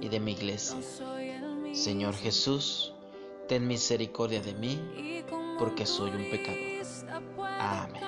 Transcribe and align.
y 0.00 0.08
de 0.08 0.20
mi 0.20 0.32
iglesia. 0.32 0.78
Señor 1.72 2.14
Jesús, 2.14 2.94
ten 3.46 3.66
misericordia 3.66 4.40
de 4.40 4.54
mí, 4.54 5.24
porque 5.58 5.86
soy 5.86 6.10
un 6.10 6.30
pecador. 6.30 6.58
Amén. 7.58 8.07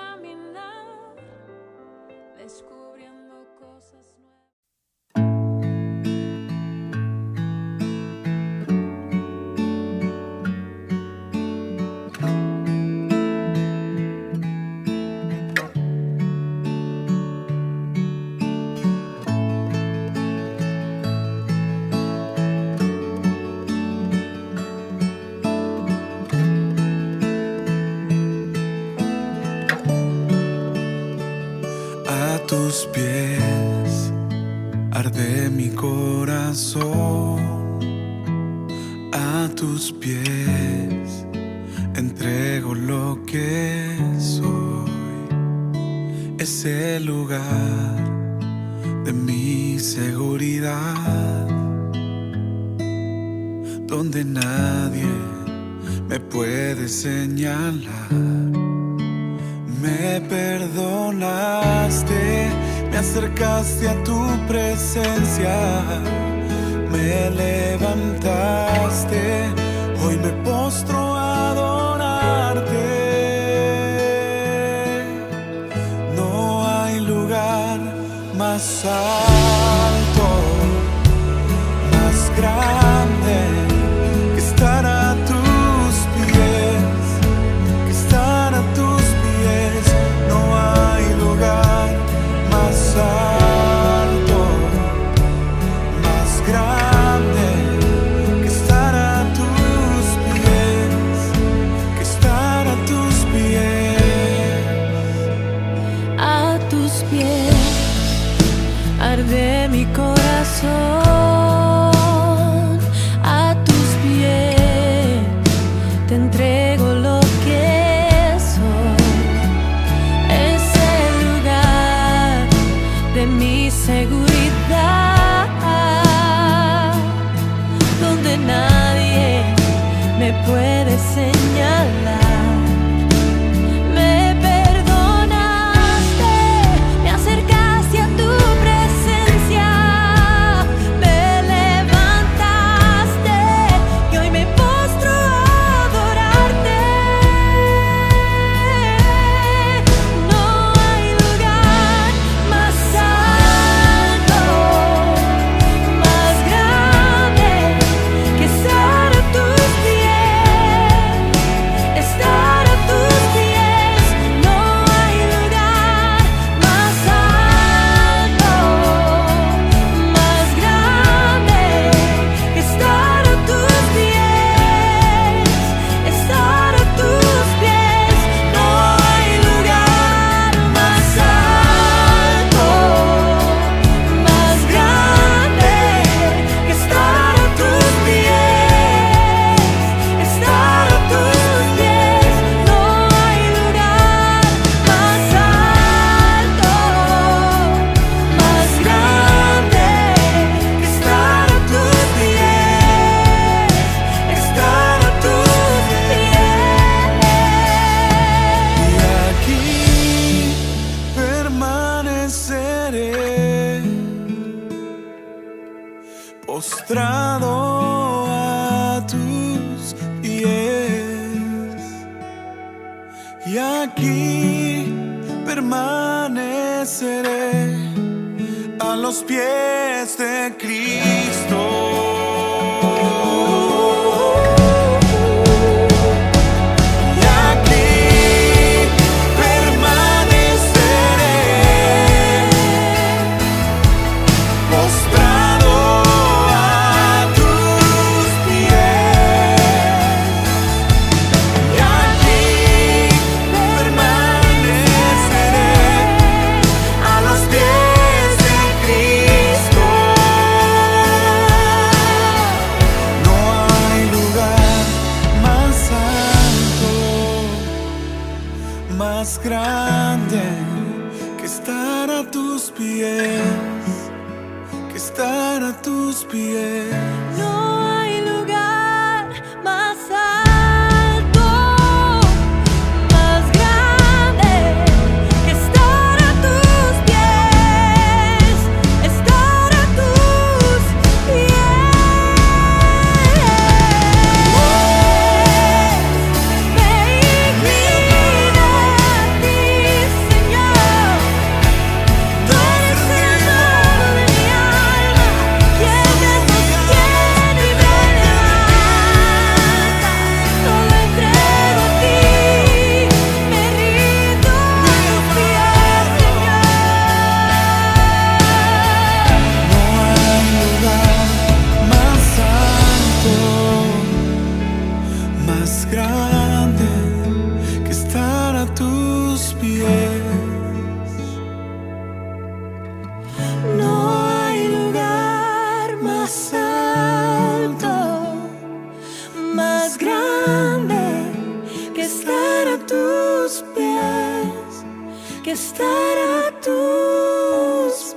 Tus. 346.62 348.14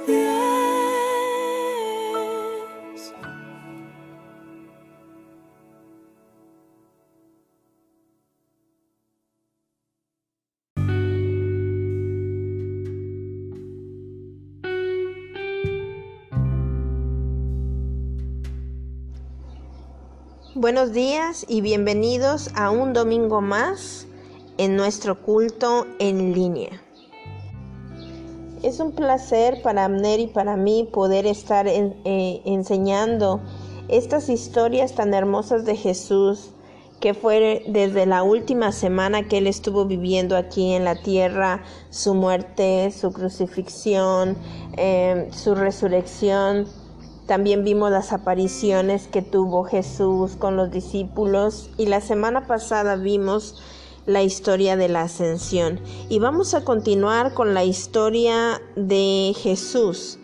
Buenos 20.56 20.94
días 20.94 21.46
y 21.50 21.62
bienvenidos 21.62 22.52
a 22.56 22.70
un 22.70 22.94
domingo 22.94 23.42
más 23.42 24.06
en 24.60 24.76
nuestro 24.76 25.20
culto 25.20 25.88
en 25.98 26.34
línea. 26.34 26.84
Es 28.64 28.80
un 28.80 28.94
placer 28.94 29.62
para 29.62 29.84
Amner 29.84 30.22
y 30.22 30.28
para 30.28 30.56
mí 30.56 30.88
poder 30.90 31.26
estar 31.26 31.68
en- 31.68 31.98
eh, 32.06 32.42
enseñando 32.46 33.42
estas 33.90 34.30
historias 34.30 34.94
tan 34.96 35.14
hermosas 35.14 35.66
de 35.66 35.76
Jesús 35.76 36.52
que 37.02 37.14
fue 37.14 37.64
desde 37.68 38.06
la 38.06 38.24
última 38.24 38.72
semana 38.72 39.28
que 39.28 39.40
él 39.40 39.48
estuvo 39.48 39.84
viviendo 39.84 40.38
aquí 40.38 40.72
en 40.72 40.86
la 40.86 40.96
tierra, 40.96 41.62
su 41.90 42.14
muerte, 42.14 42.92
su 42.98 43.12
crucifixión, 43.12 44.38
eh, 44.78 45.28
su 45.34 45.54
resurrección. 45.56 46.66
También 47.28 47.66
vimos 47.66 47.92
las 47.92 48.14
apariciones 48.14 49.08
que 49.08 49.22
tuvo 49.22 49.66
Jesús 49.66 50.38
con 50.38 50.56
los 50.56 50.72
discípulos 50.72 51.70
y 51.78 51.88
la 51.88 52.00
semana 52.00 52.48
pasada 52.48 52.96
vimos 52.96 53.62
la 54.06 54.24
historia 54.24 54.76
de 54.76 54.90
la 54.90 55.04
ascensión. 55.04 55.80
Y 56.10 56.20
vamos 56.20 56.54
a 56.54 56.64
continuar 56.64 57.34
con 57.34 57.54
la 57.54 57.64
historia 57.64 58.62
de 58.76 59.34
Jesús. 59.38 60.20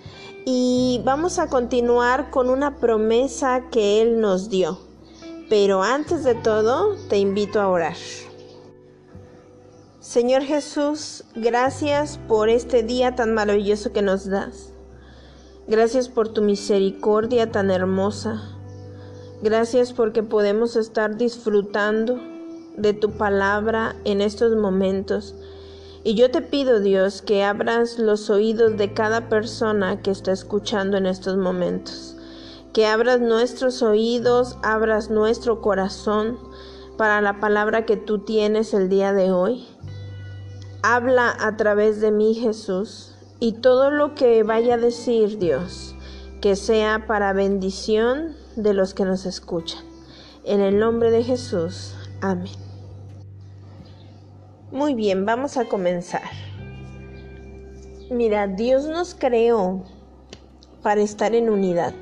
Y 0.45 1.01
vamos 1.03 1.39
a 1.39 1.47
continuar 1.47 2.31
con 2.31 2.49
una 2.49 2.77
promesa 2.77 3.69
que 3.71 4.01
Él 4.01 4.19
nos 4.19 4.49
dio. 4.49 4.79
Pero 5.49 5.83
antes 5.83 6.23
de 6.23 6.35
todo, 6.35 6.95
te 7.09 7.17
invito 7.17 7.59
a 7.61 7.67
orar. 7.67 7.95
Señor 9.99 10.43
Jesús, 10.43 11.23
gracias 11.35 12.19
por 12.27 12.49
este 12.49 12.83
día 12.83 13.15
tan 13.15 13.33
maravilloso 13.33 13.91
que 13.91 14.01
nos 14.01 14.25
das. 14.25 14.73
Gracias 15.67 16.09
por 16.09 16.29
tu 16.29 16.41
misericordia 16.41 17.51
tan 17.51 17.69
hermosa. 17.69 18.41
Gracias 19.43 19.93
porque 19.93 20.23
podemos 20.23 20.75
estar 20.75 21.15
disfrutando 21.15 22.19
de 22.79 22.93
tu 22.93 23.11
palabra 23.11 23.95
en 24.05 24.21
estos 24.21 24.55
momentos. 24.55 25.35
Y 26.03 26.15
yo 26.15 26.31
te 26.31 26.41
pido, 26.41 26.79
Dios, 26.79 27.21
que 27.21 27.43
abras 27.43 27.99
los 27.99 28.29
oídos 28.29 28.77
de 28.77 28.93
cada 28.93 29.27
persona 29.27 30.01
que 30.01 30.11
está 30.11 30.31
escuchando 30.31 30.97
en 30.97 31.05
estos 31.05 31.37
momentos. 31.37 32.15
Que 32.73 32.85
abras 32.85 33.19
nuestros 33.19 33.81
oídos, 33.81 34.57
abras 34.63 35.09
nuestro 35.09 35.61
corazón 35.61 36.37
para 36.97 37.21
la 37.21 37.39
palabra 37.39 37.85
que 37.85 37.97
tú 37.97 38.19
tienes 38.19 38.73
el 38.73 38.89
día 38.89 39.13
de 39.13 39.31
hoy. 39.31 39.67
Habla 40.81 41.35
a 41.39 41.57
través 41.57 41.99
de 41.99 42.11
mí, 42.11 42.35
Jesús, 42.35 43.13
y 43.39 43.53
todo 43.53 43.91
lo 43.91 44.15
que 44.15 44.43
vaya 44.43 44.75
a 44.75 44.77
decir, 44.77 45.37
Dios, 45.37 45.95
que 46.41 46.55
sea 46.55 47.05
para 47.07 47.33
bendición 47.33 48.35
de 48.55 48.73
los 48.73 48.93
que 48.93 49.03
nos 49.03 49.25
escuchan. 49.25 49.83
En 50.45 50.61
el 50.61 50.79
nombre 50.79 51.11
de 51.11 51.23
Jesús. 51.23 51.93
Amén. 52.21 52.68
Muy 54.71 54.93
bien, 54.93 55.25
vamos 55.25 55.57
a 55.57 55.65
comenzar. 55.65 56.29
Mira, 58.11 58.47
Dios 58.47 58.87
nos 58.87 59.15
creó 59.15 59.83
para 60.83 61.01
estar 61.01 61.33
en 61.33 61.49
unidad. 61.49 61.93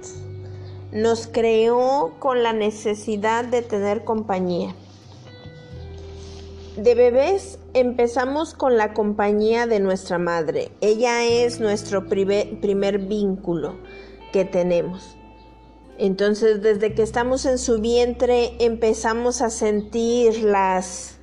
Nos 0.91 1.27
creó 1.27 2.15
con 2.19 2.43
la 2.43 2.53
necesidad 2.53 3.45
de 3.45 3.61
tener 3.61 4.03
compañía. 4.03 4.75
De 6.77 6.93
bebés 6.93 7.57
empezamos 7.73 8.53
con 8.53 8.77
la 8.77 8.93
compañía 8.93 9.65
de 9.65 9.79
nuestra 9.79 10.17
madre. 10.17 10.69
Ella 10.79 11.25
es 11.25 11.59
nuestro 11.59 12.07
primer, 12.07 12.99
vínculo 12.99 13.75
que 14.31 14.45
tenemos. 14.45 15.17
Entonces, 15.97 16.61
desde 16.61 16.93
que 16.93 17.01
estamos 17.01 17.45
en 17.45 17.57
su 17.57 17.79
vientre, 17.79 18.55
empezamos 18.59 19.41
a 19.41 19.49
sentir 19.49 20.43
las, 20.43 21.17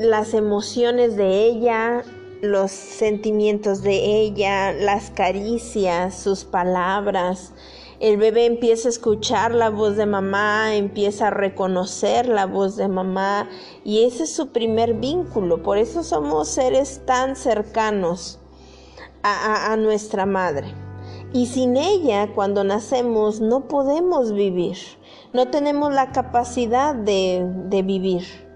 las 0.00 0.32
emociones 0.32 1.16
de 1.16 1.44
ella, 1.46 2.02
los 2.40 2.70
sentimientos 2.70 3.82
de 3.82 4.22
ella, 4.22 4.72
las 4.72 5.10
caricias, 5.10 6.18
sus 6.18 6.44
palabras. 6.44 7.52
El 8.00 8.16
bebé 8.16 8.46
empieza 8.46 8.88
a 8.88 8.92
escuchar 8.92 9.54
la 9.54 9.68
voz 9.68 9.96
de 9.96 10.06
mamá, 10.06 10.74
empieza 10.74 11.26
a 11.26 11.30
reconocer 11.30 12.28
la 12.28 12.46
voz 12.46 12.76
de 12.76 12.88
mamá 12.88 13.46
y 13.84 14.04
ese 14.04 14.22
es 14.22 14.34
su 14.34 14.48
primer 14.52 14.94
vínculo. 14.94 15.62
Por 15.62 15.76
eso 15.76 16.02
somos 16.02 16.48
seres 16.48 17.02
tan 17.04 17.36
cercanos 17.36 18.38
a, 19.22 19.70
a- 19.70 19.76
nuestra 19.76 20.24
madre. 20.24 20.74
Y 21.34 21.46
sin 21.46 21.76
ella, 21.76 22.32
cuando 22.34 22.64
nacemos, 22.64 23.40
no 23.42 23.68
podemos 23.68 24.32
vivir. 24.32 24.78
No 25.34 25.48
tenemos 25.48 25.92
la 25.92 26.10
capacidad 26.10 26.94
de, 26.94 27.46
de 27.68 27.82
vivir. 27.82 28.49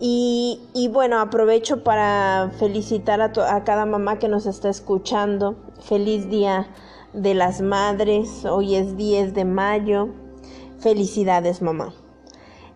Y, 0.00 0.90
bueno, 0.92 1.18
aprovecho 1.20 1.82
para 1.82 2.52
felicitar 2.58 3.20
a, 3.20 3.64
cada 3.64 3.84
mamá 3.84 4.18
que 4.18 4.28
nos 4.28 4.46
está 4.46 4.68
escuchando. 4.68 5.56
Feliz 5.82 6.28
Día 6.28 6.68
de 7.12 7.34
las 7.34 7.60
Madres. 7.60 8.44
Hoy 8.44 8.76
es 8.76 8.96
10 8.96 9.34
de 9.34 9.44
mayo. 9.44 10.08
Felicidades, 10.78 11.62
mamá. 11.62 11.92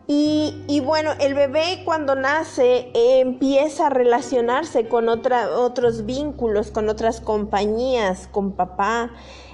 Y, 0.09 0.83
bueno, 0.85 1.12
el 1.21 1.35
bebé 1.35 1.83
cuando 1.85 2.17
nace 2.17 2.91
eh, 2.93 3.21
empieza 3.21 3.87
a 3.87 3.91
relacionarse 3.91 4.88
con 4.88 5.09
otros 5.09 6.05
vínculos, 6.05 6.71
con 6.71 6.88
otras 6.88 7.21
compañías, 7.21 8.29
con 8.31 8.52
papá, 8.52 9.12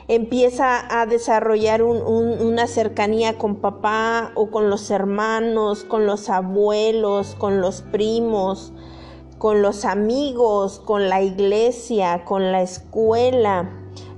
empieza 0.08 1.00
a 1.00 1.06
desarrollar 1.06 1.82
un- 1.82 2.02
un- 2.02 2.40
una 2.40 2.66
cercanía 2.66 3.36
con 3.38 3.56
papá 3.56 4.32
o 4.34 4.50
con 4.50 4.70
los 4.70 4.90
hermanos, 4.90 5.84
con 5.84 6.06
los 6.06 6.30
abuelos, 6.30 7.34
con 7.38 7.60
los 7.60 7.82
primos, 7.82 8.72
con 9.38 9.62
los 9.62 9.84
amigos, 9.84 10.80
con 10.80 11.08
la 11.08 11.22
iglesia, 11.22 12.24
con 12.24 12.50
la 12.52 12.62
escuela, 12.62 13.70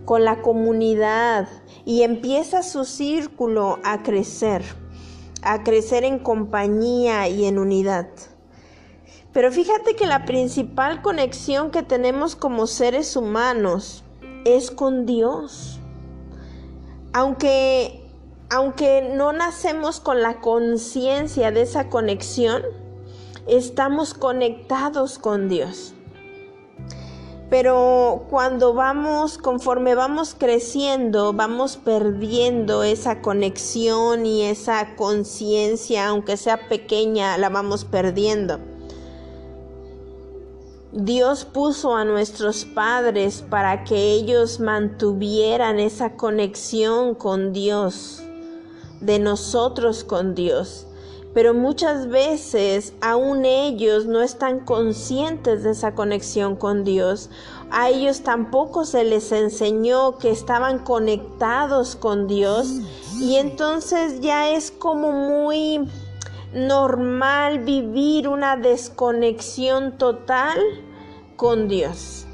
con 0.04 0.25
la 0.25 0.42
comunidad 0.42 1.49
y 1.85 2.02
empieza 2.02 2.62
su 2.62 2.85
círculo 2.85 3.78
a 3.85 4.02
crecer 4.02 4.62
a 5.42 5.62
crecer 5.62 6.04
en 6.04 6.18
compañía 6.18 7.26
y 7.28 7.47
en 7.47 7.59
unidad. 7.59 8.09
Pero 9.32 9.50
fíjate 9.50 9.97
que 9.97 10.06
la 10.06 10.26
principal 10.26 11.00
conexión 11.00 11.70
que 11.70 11.82
tenemos 11.82 12.37
como 12.37 12.66
seres 12.66 13.16
humanos 13.16 14.04
es 14.44 14.70
con 14.70 15.06
Dios. 15.06 15.79
Aunque, 17.12 18.09
aunque 18.50 19.11
no 19.14 19.33
nacemos 19.33 20.00
con 20.00 20.23
la 20.23 20.40
conciencia 20.40 21.50
de 21.50 21.62
esa 21.62 21.88
conexión, 21.88 22.62
estamos 23.49 24.14
conectados 24.14 25.19
con 25.19 25.49
Dios. 25.49 25.95
Pero 27.50 28.26
cuando 28.31 28.75
vamos, 28.75 29.37
conforme 29.37 29.97
vamos 29.97 30.37
creciendo, 30.38 31.33
vamos 31.33 31.79
perdiendo 31.79 32.85
esa 32.85 33.21
conexión 33.23 34.25
y 34.25 34.43
esa 34.43 34.95
conciencia, 34.95 36.07
aunque 36.07 36.37
sea 36.37 36.69
pequeña, 36.69 37.37
la 37.38 37.49
vamos 37.49 37.85
perdiendo. 37.85 38.70
Dios 40.92 41.44
puso 41.44 41.94
a 41.94 42.04
nuestros 42.04 42.64
padres 42.64 43.44
para 43.49 43.85
que 43.85 44.11
ellos 44.12 44.59
mantuvieran 44.59 45.78
esa 45.78 46.16
conexión 46.16 47.14
con 47.14 47.52
Dios, 47.52 48.25
de 49.00 49.20
nosotros 49.20 50.02
con 50.02 50.35
Dios. 50.35 50.88
Pero 51.32 51.54
muchas 51.54 52.09
veces 52.09 52.92
aún 53.00 53.44
ellos 53.44 54.06
no 54.06 54.20
están 54.20 54.64
conscientes 54.64 55.62
de 55.62 55.70
esa 55.70 55.94
conexión 55.94 56.56
con 56.56 56.82
Dios. 56.82 57.30
A 57.70 57.88
ellos 57.88 58.23
tampoco 58.23 58.85
se 58.85 59.04
les 59.04 59.30
enseñó 59.30 60.18
que 60.18 60.32
estaban 60.32 60.80
conectados 60.80 61.94
con 61.94 62.26
Dios. 62.26 62.66
Y 63.20 63.37
entonces 63.37 64.20
ya 64.20 64.50
es 64.50 64.73
como 64.73 65.12
muy 65.12 65.88
normal 66.52 67.61
vivir 67.61 68.28
una 68.28 68.57
desconexión 68.57 69.99
total 69.99 70.59
con 71.37 71.69
Dios. 71.69 72.26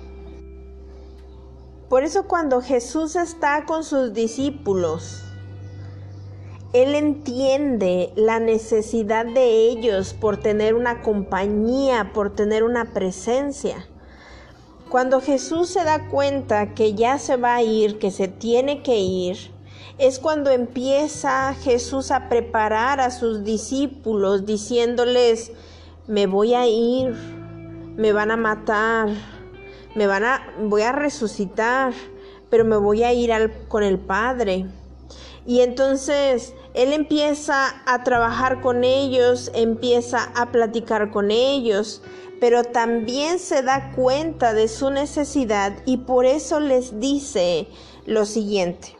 Por 1.88 2.02
eso 2.02 2.26
cuando 2.26 2.60
Jesús 2.62 3.14
está 3.14 3.64
con 3.64 3.84
sus 3.84 4.12
discípulos, 4.12 5.22
él 6.72 6.94
entiende 6.94 8.12
la 8.16 8.40
necesidad 8.40 9.24
de 9.24 9.68
ellos 9.68 10.12
por 10.12 10.38
tener 10.38 10.74
una 10.74 11.02
compañía, 11.02 12.10
por 12.12 12.34
tener 12.34 12.64
una 12.64 12.92
presencia. 12.92 13.86
Cuando 14.88 15.20
Jesús 15.20 15.68
se 15.68 15.84
da 15.84 16.08
cuenta 16.08 16.74
que 16.74 16.94
ya 16.94 17.18
se 17.18 17.36
va 17.36 17.54
a 17.54 17.62
ir, 17.62 17.98
que 17.98 18.10
se 18.10 18.28
tiene 18.28 18.82
que 18.82 18.98
ir, 18.98 19.55
es 19.98 20.18
cuando 20.18 20.50
empieza 20.50 21.54
Jesús 21.54 22.10
a 22.10 22.28
preparar 22.28 23.00
a 23.00 23.10
sus 23.10 23.44
discípulos 23.44 24.44
diciéndoles, 24.44 25.52
me 26.06 26.26
voy 26.26 26.54
a 26.54 26.66
ir, 26.66 27.12
me 27.96 28.12
van 28.12 28.30
a 28.30 28.36
matar, 28.36 29.08
me 29.94 30.06
van 30.06 30.24
a, 30.24 30.54
voy 30.60 30.82
a 30.82 30.92
resucitar, 30.92 31.94
pero 32.50 32.64
me 32.64 32.76
voy 32.76 33.04
a 33.04 33.12
ir 33.14 33.32
al, 33.32 33.50
con 33.68 33.82
el 33.82 33.98
Padre. 33.98 34.66
Y 35.46 35.60
entonces 35.60 36.54
él 36.74 36.92
empieza 36.92 37.82
a 37.86 38.04
trabajar 38.04 38.60
con 38.60 38.84
ellos, 38.84 39.50
empieza 39.54 40.30
a 40.34 40.52
platicar 40.52 41.10
con 41.10 41.30
ellos, 41.30 42.02
pero 42.38 42.64
también 42.64 43.38
se 43.38 43.62
da 43.62 43.92
cuenta 43.92 44.52
de 44.52 44.68
su 44.68 44.90
necesidad 44.90 45.72
y 45.86 45.98
por 45.98 46.26
eso 46.26 46.60
les 46.60 47.00
dice 47.00 47.68
lo 48.04 48.26
siguiente. 48.26 48.96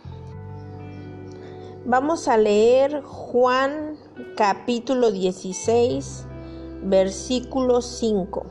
Vamos 1.89 2.27
a 2.27 2.37
leer 2.37 3.01
Juan 3.05 3.97
capítulo 4.37 5.13
16, 5.13 6.25
versículo 6.83 7.81
5. 7.81 8.45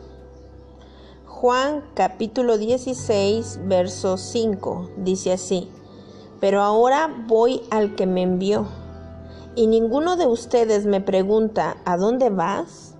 Juan 1.25 1.83
capítulo 1.95 2.57
16, 2.57 3.59
verso 3.65 4.15
5 4.15 4.91
dice 4.99 5.33
así. 5.33 5.69
Pero 6.39 6.61
ahora 6.61 7.13
voy 7.27 7.61
al 7.71 7.95
que 7.95 8.05
me 8.05 8.21
envió. 8.21 8.69
Y 9.53 9.67
ninguno 9.67 10.15
de 10.15 10.27
ustedes 10.27 10.85
me 10.85 11.01
pregunta, 11.01 11.75
¿a 11.83 11.97
dónde 11.97 12.29
vas? 12.29 12.95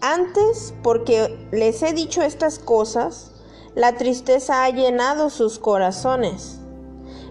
Antes, 0.00 0.74
porque 0.82 1.38
les 1.52 1.84
he 1.84 1.92
dicho 1.92 2.22
estas 2.22 2.58
cosas, 2.58 3.30
la 3.76 3.96
tristeza 3.96 4.64
ha 4.64 4.70
llenado 4.70 5.30
sus 5.30 5.60
corazones. 5.60 6.58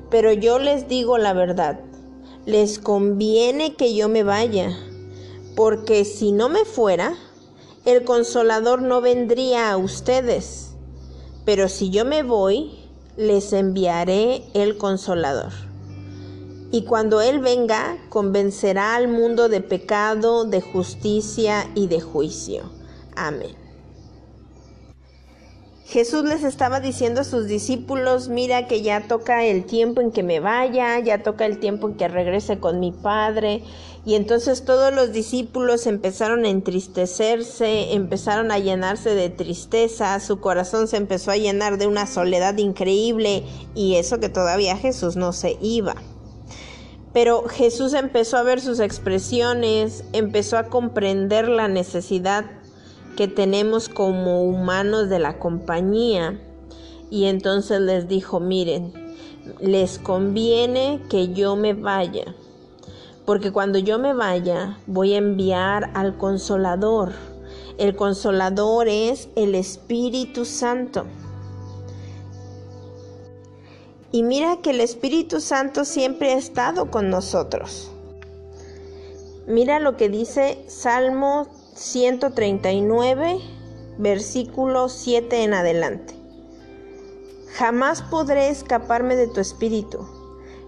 Pero 0.09 0.31
yo 0.31 0.59
les 0.59 0.87
digo 0.87 1.17
la 1.17 1.33
verdad, 1.33 1.90
les 2.45 2.79
conviene 2.79 3.75
que 3.75 3.93
yo 3.93 4.09
me 4.09 4.23
vaya, 4.23 4.75
porque 5.55 6.05
si 6.05 6.31
no 6.31 6.49
me 6.49 6.65
fuera, 6.65 7.15
el 7.85 8.03
consolador 8.03 8.81
no 8.81 9.01
vendría 9.01 9.71
a 9.71 9.77
ustedes. 9.77 10.71
Pero 11.45 11.69
si 11.69 11.89
yo 11.89 12.05
me 12.05 12.23
voy, 12.23 12.71
les 13.17 13.53
enviaré 13.53 14.43
el 14.53 14.77
consolador. 14.77 15.51
Y 16.71 16.83
cuando 16.83 17.21
Él 17.21 17.39
venga, 17.39 17.97
convencerá 18.09 18.95
al 18.95 19.07
mundo 19.07 19.49
de 19.49 19.61
pecado, 19.61 20.45
de 20.45 20.61
justicia 20.61 21.69
y 21.75 21.87
de 21.87 21.99
juicio. 21.99 22.71
Amén. 23.15 23.60
Jesús 25.91 26.23
les 26.23 26.45
estaba 26.45 26.79
diciendo 26.79 27.19
a 27.19 27.25
sus 27.25 27.47
discípulos, 27.47 28.29
mira 28.29 28.65
que 28.65 28.81
ya 28.81 29.09
toca 29.09 29.43
el 29.43 29.65
tiempo 29.65 29.99
en 29.99 30.13
que 30.13 30.23
me 30.23 30.39
vaya, 30.39 30.97
ya 30.99 31.21
toca 31.21 31.45
el 31.45 31.59
tiempo 31.59 31.89
en 31.89 31.95
que 31.95 32.07
regrese 32.07 32.59
con 32.59 32.79
mi 32.79 32.93
Padre. 32.93 33.61
Y 34.05 34.15
entonces 34.15 34.63
todos 34.63 34.93
los 34.93 35.11
discípulos 35.11 35.87
empezaron 35.87 36.45
a 36.45 36.49
entristecerse, 36.49 37.91
empezaron 37.91 38.53
a 38.53 38.59
llenarse 38.59 39.15
de 39.15 39.29
tristeza, 39.29 40.17
su 40.21 40.39
corazón 40.39 40.87
se 40.87 40.95
empezó 40.95 41.29
a 41.29 41.35
llenar 41.35 41.77
de 41.77 41.87
una 41.87 42.07
soledad 42.07 42.57
increíble 42.57 43.43
y 43.75 43.95
eso 43.95 44.21
que 44.21 44.29
todavía 44.29 44.77
Jesús 44.77 45.17
no 45.17 45.33
se 45.33 45.57
iba. 45.59 45.95
Pero 47.11 47.49
Jesús 47.49 47.93
empezó 47.93 48.37
a 48.37 48.43
ver 48.43 48.61
sus 48.61 48.79
expresiones, 48.79 50.05
empezó 50.13 50.57
a 50.57 50.67
comprender 50.67 51.49
la 51.49 51.67
necesidad 51.67 52.45
que 53.21 53.27
tenemos 53.27 53.87
como 53.87 54.41
humanos 54.41 55.07
de 55.07 55.19
la 55.19 55.37
compañía 55.37 56.41
y 57.11 57.25
entonces 57.25 57.79
les 57.79 58.07
dijo, 58.07 58.39
miren, 58.39 58.91
les 59.59 59.99
conviene 59.99 60.99
que 61.07 61.31
yo 61.31 61.55
me 61.55 61.75
vaya, 61.75 62.33
porque 63.27 63.51
cuando 63.51 63.77
yo 63.77 63.99
me 63.99 64.15
vaya 64.15 64.79
voy 64.87 65.13
a 65.13 65.19
enviar 65.19 65.91
al 65.93 66.17
consolador. 66.17 67.11
El 67.77 67.95
consolador 67.95 68.87
es 68.87 69.29
el 69.35 69.53
Espíritu 69.53 70.43
Santo. 70.43 71.05
Y 74.11 74.23
mira 74.23 74.63
que 74.63 74.71
el 74.71 74.81
Espíritu 74.81 75.41
Santo 75.41 75.85
siempre 75.85 76.33
ha 76.33 76.37
estado 76.39 76.89
con 76.89 77.11
nosotros. 77.11 77.91
Mira 79.45 79.79
lo 79.79 79.95
que 79.95 80.09
dice 80.09 80.65
Salmo 80.67 81.60
139, 81.81 83.39
versículo 83.97 84.87
7 84.87 85.43
en 85.43 85.55
adelante. 85.55 86.13
Jamás 87.55 88.03
podré 88.03 88.49
escaparme 88.49 89.15
de 89.15 89.27
tu 89.27 89.39
espíritu, 89.41 90.07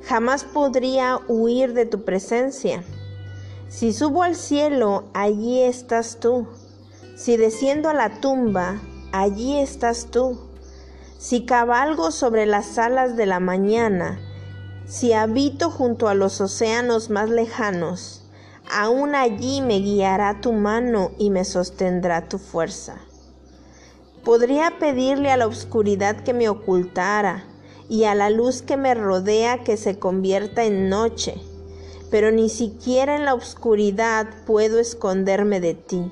jamás 0.08 0.44
podría 0.44 1.20
huir 1.28 1.74
de 1.74 1.86
tu 1.86 2.04
presencia. 2.04 2.84
Si 3.70 3.94
subo 3.94 4.24
al 4.24 4.36
cielo, 4.36 5.04
allí 5.14 5.62
estás 5.62 6.20
tú. 6.20 6.48
Si 7.16 7.38
desciendo 7.38 7.90
a 7.90 7.94
la 7.94 8.20
tumba, 8.20 8.82
allí 9.12 9.60
estás 9.60 10.08
tú. 10.10 10.40
Si 11.20 11.46
cabalgo 11.46 12.10
sobre 12.10 12.48
las 12.48 12.80
alas 12.80 13.16
de 13.16 13.28
la 13.28 13.40
mañana, 13.40 14.20
si 14.88 15.14
habito 15.14 15.70
junto 15.70 16.08
a 16.08 16.16
los 16.16 16.42
océanos 16.42 17.12
más 17.12 17.30
lejanos, 17.30 18.23
aún 18.72 19.16
allí 19.16 19.62
me 19.62 19.80
guiará 19.80 20.42
tu 20.42 20.54
mano 20.54 21.12
y 21.18 21.30
me 21.30 21.46
sostendrá 21.46 22.28
tu 22.28 22.38
fuerza. 22.38 22.98
Podría 24.24 24.80
pedirle 24.80 25.32
a 25.32 25.38
la 25.38 25.48
oscuridad 25.48 26.24
que 26.24 26.34
me 26.34 26.50
ocultara 26.50 27.46
y 27.90 28.06
a 28.06 28.16
la 28.16 28.30
luz 28.30 28.62
que 28.62 28.78
me 28.78 28.94
rodea 28.94 29.64
que 29.64 29.78
se 29.78 30.00
convierta 30.00 30.64
en 30.64 30.90
noche, 30.90 31.36
pero 32.10 32.32
ni 32.32 32.50
siquiera 32.50 33.16
en 33.16 33.26
la 33.26 33.34
oscuridad 33.34 34.28
puedo 34.46 34.80
esconderme 34.80 35.60
de 35.60 35.74
ti. 35.74 36.10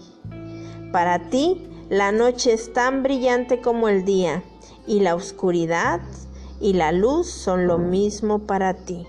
Para 0.92 1.30
ti, 1.30 1.68
la 1.90 2.12
noche 2.12 2.54
es 2.54 2.74
tan 2.74 3.04
brillante 3.04 3.62
como 3.62 3.88
el 3.88 4.04
día, 4.04 4.44
y 4.88 5.00
la 5.00 5.16
oscuridad 5.16 6.02
y 6.60 6.74
la 6.74 6.92
luz 6.92 7.30
son 7.30 7.68
lo 7.68 7.78
mismo 7.78 8.40
para 8.40 8.74
ti. 8.74 9.06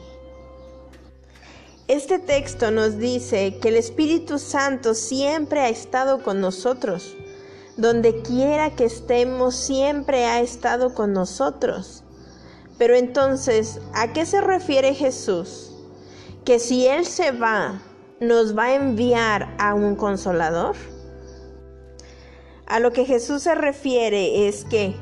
Este 1.93 2.19
texto 2.19 2.71
nos 2.71 2.97
dice 2.97 3.59
que 3.61 3.69
el 3.69 3.77
Espíritu 3.77 4.39
Santo 4.39 4.95
siempre 4.95 5.61
ha 5.61 5.69
estado 5.69 6.23
con 6.23 6.41
nosotros. 6.41 7.15
Donde 7.77 8.23
quiera 8.23 8.75
que 8.75 8.87
estemos, 8.87 9.55
siempre 9.55 10.25
ha 10.25 10.41
estado 10.41 10.95
con 10.95 11.13
nosotros. 11.13 12.03
Pero 12.79 12.95
entonces, 12.95 13.79
¿a 13.93 14.15
qué 14.15 14.25
se 14.25 14.41
refiere 14.41 14.95
Jesús? 14.95 15.71
Que 16.47 16.59
si 16.59 16.87
Él 16.87 17.05
se 17.05 17.31
va, 17.31 17.83
nos 18.21 18.57
va 18.57 18.69
a 18.69 18.75
enviar 18.75 19.55
a 19.59 19.75
un 19.75 19.95
consolador. 19.95 20.77
A 22.65 22.81
lo 22.81 22.93
que 22.93 23.05
Jesús 23.05 23.43
se 23.43 23.55
refiere 23.55 24.49
es 24.49 24.65
que 24.65 24.95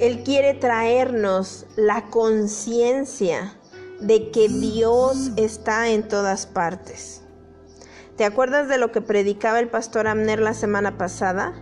Él 0.00 0.24
quiere 0.24 0.54
traernos 0.54 1.64
la 1.76 2.10
conciencia 2.10 3.57
de 4.00 4.30
que 4.30 4.48
Dios 4.48 5.32
está 5.36 5.90
en 5.90 6.06
todas 6.06 6.46
partes. 6.46 7.22
¿Te 8.16 8.24
acuerdas 8.24 8.68
de 8.68 8.78
lo 8.78 8.90
que 8.92 9.00
predicaba 9.00 9.60
el 9.60 9.68
pastor 9.68 10.06
Amner 10.06 10.40
la 10.40 10.54
semana 10.54 10.98
pasada? 10.98 11.54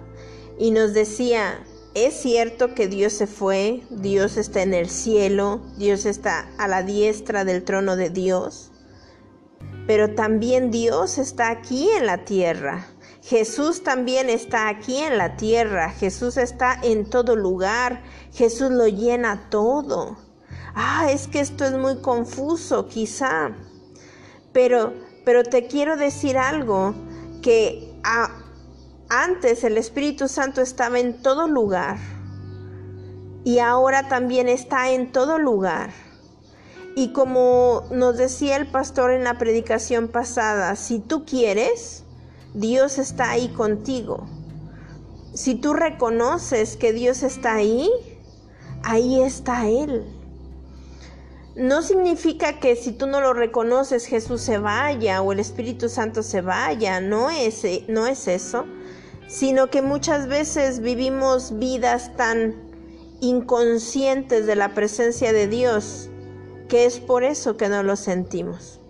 Y 0.58 0.70
nos 0.70 0.94
decía, 0.94 1.64
es 1.94 2.14
cierto 2.14 2.74
que 2.74 2.88
Dios 2.88 3.12
se 3.12 3.26
fue, 3.26 3.82
Dios 3.90 4.36
está 4.36 4.62
en 4.62 4.74
el 4.74 4.88
cielo, 4.88 5.60
Dios 5.76 6.06
está 6.06 6.48
a 6.58 6.68
la 6.68 6.82
diestra 6.82 7.44
del 7.44 7.64
trono 7.64 7.96
de 7.96 8.10
Dios, 8.10 8.70
pero 9.86 10.14
también 10.14 10.70
Dios 10.70 11.18
está 11.18 11.50
aquí 11.50 11.88
en 11.90 12.06
la 12.06 12.24
tierra. 12.24 12.86
Jesús 13.22 13.82
también 13.82 14.30
está 14.30 14.68
aquí 14.68 14.98
en 14.98 15.18
la 15.18 15.36
tierra, 15.36 15.90
Jesús 15.90 16.36
está 16.36 16.78
en 16.82 17.08
todo 17.08 17.34
lugar, 17.34 18.02
Jesús 18.32 18.70
lo 18.70 18.86
llena 18.86 19.48
todo 19.50 20.25
ah, 20.76 21.10
es 21.10 21.26
que 21.26 21.40
esto 21.40 21.64
es 21.64 21.72
muy 21.72 21.96
confuso, 22.00 22.86
quizá. 22.86 23.50
Pero, 24.52 24.92
pero 25.24 25.42
te 25.42 25.66
quiero 25.66 25.96
decir 25.96 26.38
algo, 26.38 26.94
que 27.42 27.92
antes 29.08 29.64
el 29.64 29.78
Espíritu 29.78 30.28
Santo 30.28 30.60
estaba 30.60 30.98
en 30.98 31.22
todo 31.22 31.48
lugar 31.48 31.98
y 33.44 33.60
ahora 33.60 34.08
también 34.08 34.48
está 34.48 34.90
en 34.90 35.12
todo 35.12 35.38
lugar. 35.38 35.90
Y 36.96 37.12
como 37.12 37.84
nos 37.90 38.16
decía 38.16 38.56
el 38.56 38.66
pastor 38.66 39.12
en 39.12 39.22
la 39.22 39.38
predicación 39.38 40.08
pasada, 40.08 40.74
si 40.76 40.98
tú 40.98 41.24
quieres, 41.24 42.04
Dios 42.54 42.98
está 42.98 43.30
ahí 43.30 43.48
contigo. 43.48 44.26
Si 45.34 45.54
tú 45.54 45.74
reconoces 45.74 46.76
que 46.76 46.92
Dios 46.92 47.22
está 47.22 47.54
ahí, 47.54 47.90
ahí 48.82 49.22
está 49.22 49.68
Él. 49.68 50.04
No 51.56 51.80
significa 51.80 52.60
que 52.60 52.76
si 52.76 52.92
tú 52.92 53.06
no 53.06 53.22
lo 53.22 53.32
reconoces 53.32 54.04
Jesús 54.04 54.42
se 54.42 54.58
vaya 54.58 55.22
o 55.22 55.32
el 55.32 55.40
Espíritu 55.40 55.88
Santo 55.88 56.22
se 56.22 56.42
vaya, 56.42 57.00
no 57.00 57.30
es, 57.30 57.64
no 57.88 58.06
es 58.06 58.28
eso, 58.28 58.66
sino 59.26 59.70
que 59.70 59.80
muchas 59.80 60.28
veces 60.28 60.80
vivimos 60.80 61.58
vidas 61.58 62.14
tan 62.14 62.54
inconscientes 63.20 64.46
de 64.46 64.54
la 64.54 64.74
presencia 64.74 65.32
de 65.32 65.48
Dios 65.48 66.10
que 66.68 66.84
es 66.84 67.00
por 67.00 67.24
eso 67.24 67.56
que 67.56 67.70
no 67.70 67.82
lo 67.82 67.96
sentimos. 67.96 68.80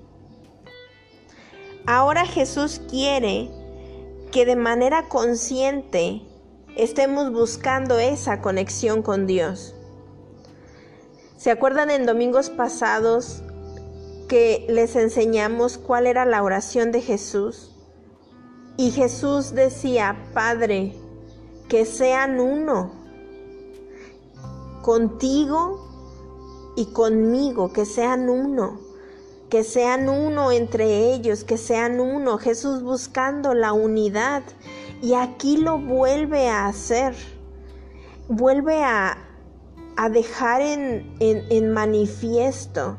Ahora 1.86 2.26
Jesús 2.26 2.80
quiere 2.90 3.48
que 4.32 4.44
de 4.44 4.56
manera 4.56 5.08
consciente 5.08 6.22
estemos 6.76 7.30
buscando 7.30 8.00
esa 8.00 8.40
conexión 8.40 9.02
con 9.02 9.28
Dios. 9.28 9.75
¿Se 11.36 11.50
acuerdan 11.50 11.90
en 11.90 12.06
domingos 12.06 12.48
pasados 12.48 13.42
que 14.26 14.64
les 14.68 14.96
enseñamos 14.96 15.76
cuál 15.76 16.06
era 16.06 16.24
la 16.24 16.42
oración 16.42 16.92
de 16.92 17.02
Jesús? 17.02 17.72
Y 18.78 18.90
Jesús 18.90 19.54
decía, 19.54 20.16
Padre, 20.32 20.94
que 21.68 21.84
sean 21.84 22.40
uno 22.40 22.90
contigo 24.82 25.86
y 26.76 26.86
conmigo, 26.86 27.72
que 27.72 27.84
sean 27.84 28.30
uno, 28.30 28.80
que 29.50 29.62
sean 29.62 30.08
uno 30.08 30.52
entre 30.52 31.12
ellos, 31.12 31.44
que 31.44 31.58
sean 31.58 32.00
uno, 32.00 32.38
Jesús 32.38 32.82
buscando 32.82 33.52
la 33.52 33.72
unidad. 33.72 34.42
Y 35.02 35.14
aquí 35.14 35.58
lo 35.58 35.78
vuelve 35.78 36.48
a 36.48 36.66
hacer, 36.66 37.14
vuelve 38.28 38.82
a, 38.82 39.25
a 39.96 40.10
dejar 40.10 40.60
en, 40.60 41.72
manifiesto 41.72 42.98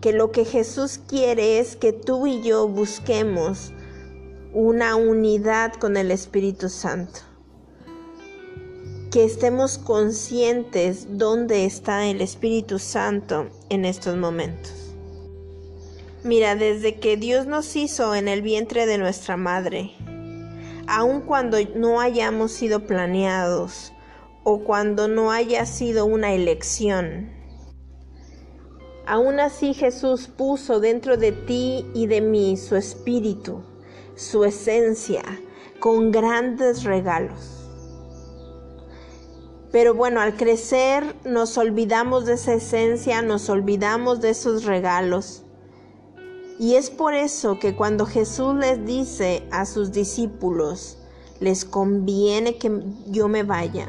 que 0.00 0.12
lo 0.12 0.30
que 0.30 0.44
Jesús 0.44 1.00
quiere 1.08 1.58
es 1.58 1.76
que 1.76 1.92
tú 1.92 2.26
y 2.26 2.42
yo 2.42 2.68
busquemos 2.68 3.72
una 4.52 4.94
unidad 4.96 5.74
con 5.74 5.96
el 5.96 6.10
Espíritu 6.10 6.68
Santo. 6.68 7.20
Que 9.10 9.24
estemos 9.24 9.78
conscientes 9.78 11.06
dónde 11.18 11.64
está 11.64 12.06
el 12.06 12.20
Espíritu 12.20 12.78
Santo 12.78 13.48
en 13.68 13.84
estos 13.84 14.16
momentos. 14.16 14.72
Mira, 16.22 16.54
desde 16.54 16.96
que 16.96 17.16
Dios 17.16 17.46
nos 17.46 17.76
hizo 17.76 18.14
en 18.14 18.28
el 18.28 18.42
vientre 18.42 18.86
de 18.86 18.98
nuestra 18.98 19.36
madre, 19.36 19.92
aun 20.86 21.20
cuando 21.22 21.58
no 21.74 22.00
hayamos 22.00 22.52
sido 22.52 22.86
planeados, 22.86 23.92
o 24.48 24.60
cuando 24.60 25.08
no 25.08 25.32
haya 25.32 25.66
sido 25.66 26.06
una 26.06 26.32
elección. 26.32 27.32
Aún 29.04 29.40
así 29.40 29.74
Jesús 29.74 30.28
puso 30.28 30.78
dentro 30.78 31.16
de 31.16 31.32
ti 31.32 31.84
y 31.94 32.06
de 32.06 32.20
mí 32.20 32.56
su 32.56 32.76
espíritu, 32.76 33.64
su 34.14 34.44
esencia, 34.44 35.24
con 35.80 36.12
grandes 36.12 36.84
regalos. 36.84 37.68
Pero 39.72 39.94
bueno, 39.94 40.20
al 40.20 40.36
crecer 40.36 41.02
nos 41.24 41.58
olvidamos 41.58 42.24
de 42.24 42.34
esa 42.34 42.54
esencia, 42.54 43.22
nos 43.22 43.48
olvidamos 43.50 44.20
de 44.20 44.30
esos 44.30 44.64
regalos. 44.64 45.42
Y 46.60 46.76
es 46.76 46.88
por 46.88 47.14
eso 47.14 47.58
que 47.58 47.74
cuando 47.74 48.06
Jesús 48.06 48.54
les 48.54 48.86
dice 48.86 49.42
a 49.50 49.66
sus 49.66 49.90
discípulos, 49.90 50.98
les 51.40 51.64
conviene 51.64 52.58
que 52.58 52.70
yo 53.08 53.26
me 53.26 53.42
vaya, 53.42 53.88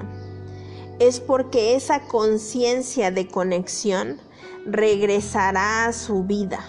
es 1.00 1.20
porque 1.20 1.76
esa 1.76 2.02
conciencia 2.08 3.12
de 3.12 3.28
conexión 3.28 4.20
regresará 4.66 5.86
a 5.86 5.94
su 5.94 6.24
vida. 6.24 6.60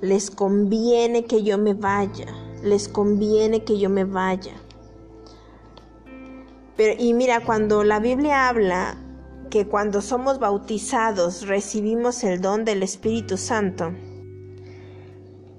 Les 0.00 0.30
conviene 0.30 1.24
que 1.24 1.42
yo 1.42 1.58
me 1.58 1.74
vaya, 1.74 2.26
les 2.62 2.88
conviene 2.88 3.64
que 3.64 3.78
yo 3.78 3.90
me 3.90 4.04
vaya. 4.04 4.54
Pero, 6.76 6.94
y 6.98 7.12
mira, 7.12 7.44
cuando 7.44 7.82
la 7.84 7.98
Biblia 7.98 8.48
habla 8.48 8.96
que 9.50 9.66
cuando 9.66 10.00
somos 10.00 10.38
bautizados 10.38 11.46
recibimos 11.46 12.22
el 12.22 12.40
don 12.40 12.64
del 12.64 12.82
Espíritu 12.82 13.36
Santo, 13.36 13.92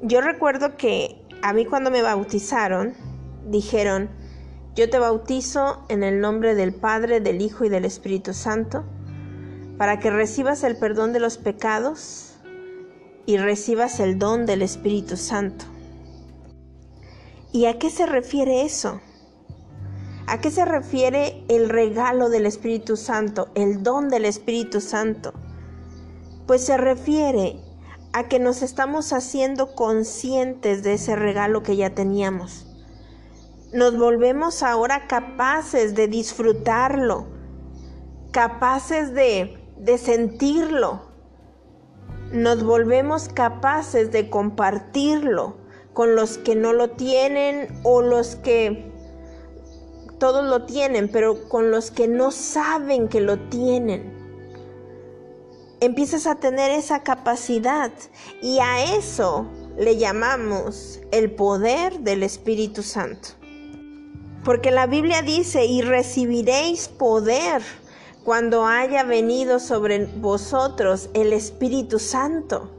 yo 0.02 0.22
recuerdo 0.22 0.78
que 0.78 1.22
a 1.42 1.52
mí 1.54 1.66
cuando 1.66 1.92
me 1.92 2.02
bautizaron, 2.02 2.94
dijeron, 3.50 4.10
yo 4.75 4.89
te 4.89 4.99
bautizo 4.99 5.84
en 5.89 6.03
el 6.03 6.21
nombre 6.21 6.55
del 6.55 6.73
Padre, 6.73 7.19
del 7.19 7.41
Hijo 7.41 7.65
y 7.65 7.69
del 7.69 7.86
Espíritu 7.86 8.34
Santo, 8.34 8.84
para 9.77 9.99
que 9.99 10.10
recibas 10.10 10.63
el 10.63 10.77
perdón 10.77 11.12
de 11.13 11.19
los 11.19 11.38
pecados 11.38 12.36
y 13.25 13.38
recibas 13.38 13.99
el 13.99 14.19
don 14.19 14.45
del 14.45 14.62
Espíritu 14.62 15.17
Santo. 15.17 15.65
¿Y 17.51 17.65
a 17.65 17.79
qué 17.79 17.89
se 17.89 18.05
refiere 18.05 18.63
eso? 18.63 19.01
¿A 20.27 20.39
qué 20.39 20.51
se 20.51 20.65
refiere 20.65 21.43
el 21.49 21.69
regalo 21.69 22.29
del 22.29 22.45
Espíritu 22.45 22.95
Santo, 22.95 23.49
el 23.55 23.82
don 23.82 24.10
del 24.10 24.25
Espíritu 24.25 24.82
Santo? 24.82 25.34
Pues 26.45 26.63
se 26.63 26.77
refiere 26.77 27.60
a 28.13 28.27
que 28.27 28.39
nos 28.39 28.62
estamos 28.62 29.13
haciendo 29.13 29.73
conscientes 29.73 30.84
de 30.84 30.93
ese 30.93 31.15
regalo 31.15 31.63
que 31.63 31.75
ya 31.75 31.89
teníamos 31.95 32.68
nos 33.71 33.97
volvemos 33.97 34.63
ahora 34.63 35.08
capaces 35.08 35.93
de 35.93 36.08
disfrutarlo, 36.08 37.27
capaces 38.32 39.13
de, 39.13 39.58
sentirlo, 39.97 41.01
nos 42.32 42.63
volvemos 42.63 43.29
capaces 43.29 44.12
de 44.12 44.29
compartirlo 44.29 45.58
con 45.93 46.15
los 46.15 46.38
que 46.38 46.55
no 46.55 46.73
lo 46.73 46.91
tienen 46.91 47.67
o 47.84 48.01
los 48.01 48.36
que 48.36 48.91
todos 50.17 50.43
lo 50.45 50.65
tienen, 50.65 51.10
pero 51.12 51.47
con 51.47 51.71
los 51.71 51.91
que 51.91 52.08
no 52.08 52.32
saben 52.32 53.08
que 53.08 53.21
lo 53.21 53.38
tienen. 53.49 54.17
Empiezas 55.79 56.27
a 56.27 56.36
tener 56.36 56.71
esa 56.71 57.03
capacidad 57.03 57.91
y 58.41 58.60
a 58.60 58.95
eso 58.97 59.47
le 59.77 59.95
llamamos 59.95 60.99
el 61.12 61.32
poder 61.32 61.99
del 61.99 62.23
Espíritu 62.23 62.84
Santo. 62.84 63.38
Porque 64.43 64.71
la 64.71 64.88
Biblia 64.88 65.21
dice, 65.21 65.65
y 65.65 65.82
recibiréis 65.82 66.88
poder 66.88 67.62
cuando 68.23 68.65
haya 68.65 69.04
venido 69.04 69.60
sobre 69.60 70.06
vosotros 70.06 71.10
el 71.13 71.34
Espíritu 71.34 71.99
Santo. 71.99 72.71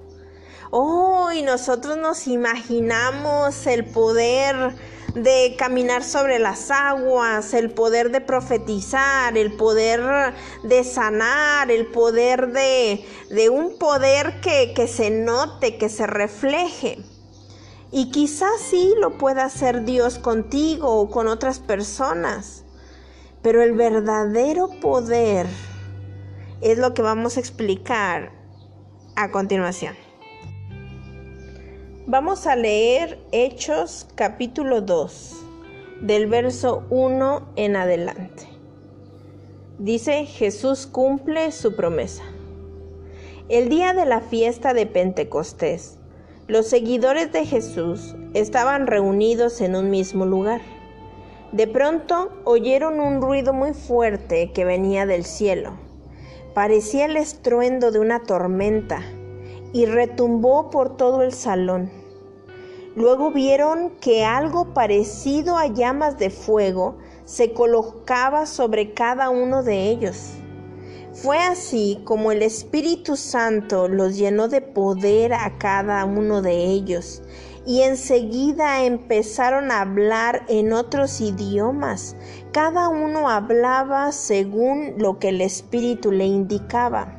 Oh, 0.71 1.31
y 1.33 1.43
nosotros 1.43 1.97
nos 1.97 2.29
imaginamos 2.29 3.67
el 3.67 3.85
poder 3.85 4.75
de 5.15 5.57
caminar 5.59 6.05
sobre 6.05 6.39
las 6.39 6.71
aguas, 6.71 7.53
el 7.55 7.71
poder 7.71 8.11
de 8.11 8.21
profetizar, 8.21 9.37
el 9.37 9.57
poder 9.57 10.35
de 10.63 10.85
sanar, 10.85 11.71
el 11.71 11.87
poder 11.87 12.53
de, 12.53 13.05
de 13.31 13.51
un 13.51 13.77
poder 13.79 14.41
que, 14.41 14.73
que 14.75 14.87
se 14.87 15.11
note, 15.11 15.77
que 15.77 15.89
se 15.89 16.07
refleje. 16.07 16.99
Y 17.93 18.11
quizás 18.11 18.61
sí 18.61 18.95
lo 19.01 19.19
pueda 19.19 19.45
hacer 19.45 19.85
Dios 19.85 20.19
contigo 20.19 21.01
o 21.01 21.11
con 21.11 21.27
otras 21.27 21.59
personas. 21.59 22.65
Pero 23.43 23.63
el 23.63 23.73
verdadero 23.73 24.69
poder 24.81 25.47
es 26.61 26.79
lo 26.79 26.95
que 26.95 27.03
vamos 27.03 27.37
a 27.37 27.41
explicar 27.41 28.33
a 29.17 29.31
continuación. 29.31 29.95
Vamos 32.07 32.47
a 32.49 32.57
leer 32.57 33.21
Hechos 33.31 34.09
capítulo 34.17 34.81
2, 34.81 35.37
del 36.01 36.27
verso 36.27 36.85
1 36.91 37.53
en 37.55 37.77
adelante. 37.77 38.49
Dice, 39.79 40.27
Jesús 40.27 40.87
cumple 40.87 41.53
su 41.53 41.77
promesa. 41.77 42.25
El 43.49 43.69
día 43.69 43.95
de 43.95 44.07
la 44.07 44.21
fiesta 44.21 44.75
de 44.75 44.87
Pentecostés, 44.87 46.00
los 46.51 46.67
seguidores 46.67 47.31
de 47.31 47.47
Jesús 47.47 48.17
estaban 48.35 48.89
reunidos 48.89 49.61
en 49.61 49.77
un 49.77 49.89
mismo 49.89 50.27
lugar. 50.27 50.61
De 51.53 51.69
pronto 51.69 52.31
oyeron 52.43 52.99
un 52.99 53.23
ruido 53.23 53.53
muy 53.53 53.73
fuerte 53.73 54.51
que 54.51 54.65
venía 54.65 55.07
del 55.07 55.25
cielo. 55.25 55.75
Parecía 56.53 57.05
el 57.05 57.17
estruendo 57.17 57.93
de 57.93 58.01
una 58.01 58.25
tormenta 58.25 59.01
y 59.73 59.87
retumbó 59.87 60.71
por 60.71 60.97
todo 60.97 61.23
el 61.23 61.33
salón. 61.33 61.89
Luego 62.97 63.31
vieron 63.31 63.91
que 64.01 64.25
algo 64.25 64.75
parecido 64.75 65.57
a 65.57 65.69
llamas 65.69 66.19
de 66.19 66.31
fuego 66.31 66.99
se 67.27 67.53
colocaba 67.53 68.47
sobre 68.47 68.93
cada 68.93 69.31
uno 69.31 69.63
de 69.63 69.89
ellos. 69.89 70.33
Fue 71.23 71.37
así 71.37 72.01
como 72.05 72.33
el 72.33 72.43
Espíritu 72.43 73.15
Santo 73.15 73.89
los 73.89 74.17
llenó 74.17 74.49
de 74.49 74.63
poder 74.63 75.35
a 75.35 75.59
cada 75.59 76.03
uno 76.07 76.41
de 76.41 76.65
ellos 76.65 77.21
y 77.67 77.83
enseguida 77.83 78.85
empezaron 78.85 79.71
a 79.71 79.83
hablar 79.83 80.47
en 80.49 80.73
otros 80.73 81.21
idiomas. 81.21 82.17
Cada 82.53 82.89
uno 82.89 83.29
hablaba 83.29 84.13
según 84.13 84.95
lo 84.97 85.19
que 85.19 85.29
el 85.29 85.43
Espíritu 85.43 86.11
le 86.11 86.25
indicaba. 86.25 87.15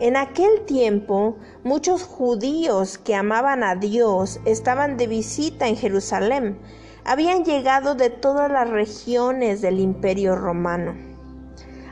En 0.00 0.16
aquel 0.16 0.62
tiempo, 0.66 1.36
muchos 1.62 2.02
judíos 2.02 2.98
que 2.98 3.14
amaban 3.14 3.62
a 3.62 3.76
Dios 3.76 4.40
estaban 4.44 4.96
de 4.96 5.06
visita 5.06 5.68
en 5.68 5.76
Jerusalén. 5.76 6.58
Habían 7.04 7.44
llegado 7.44 7.94
de 7.94 8.10
todas 8.10 8.50
las 8.50 8.68
regiones 8.68 9.60
del 9.60 9.78
imperio 9.78 10.34
romano. 10.34 11.09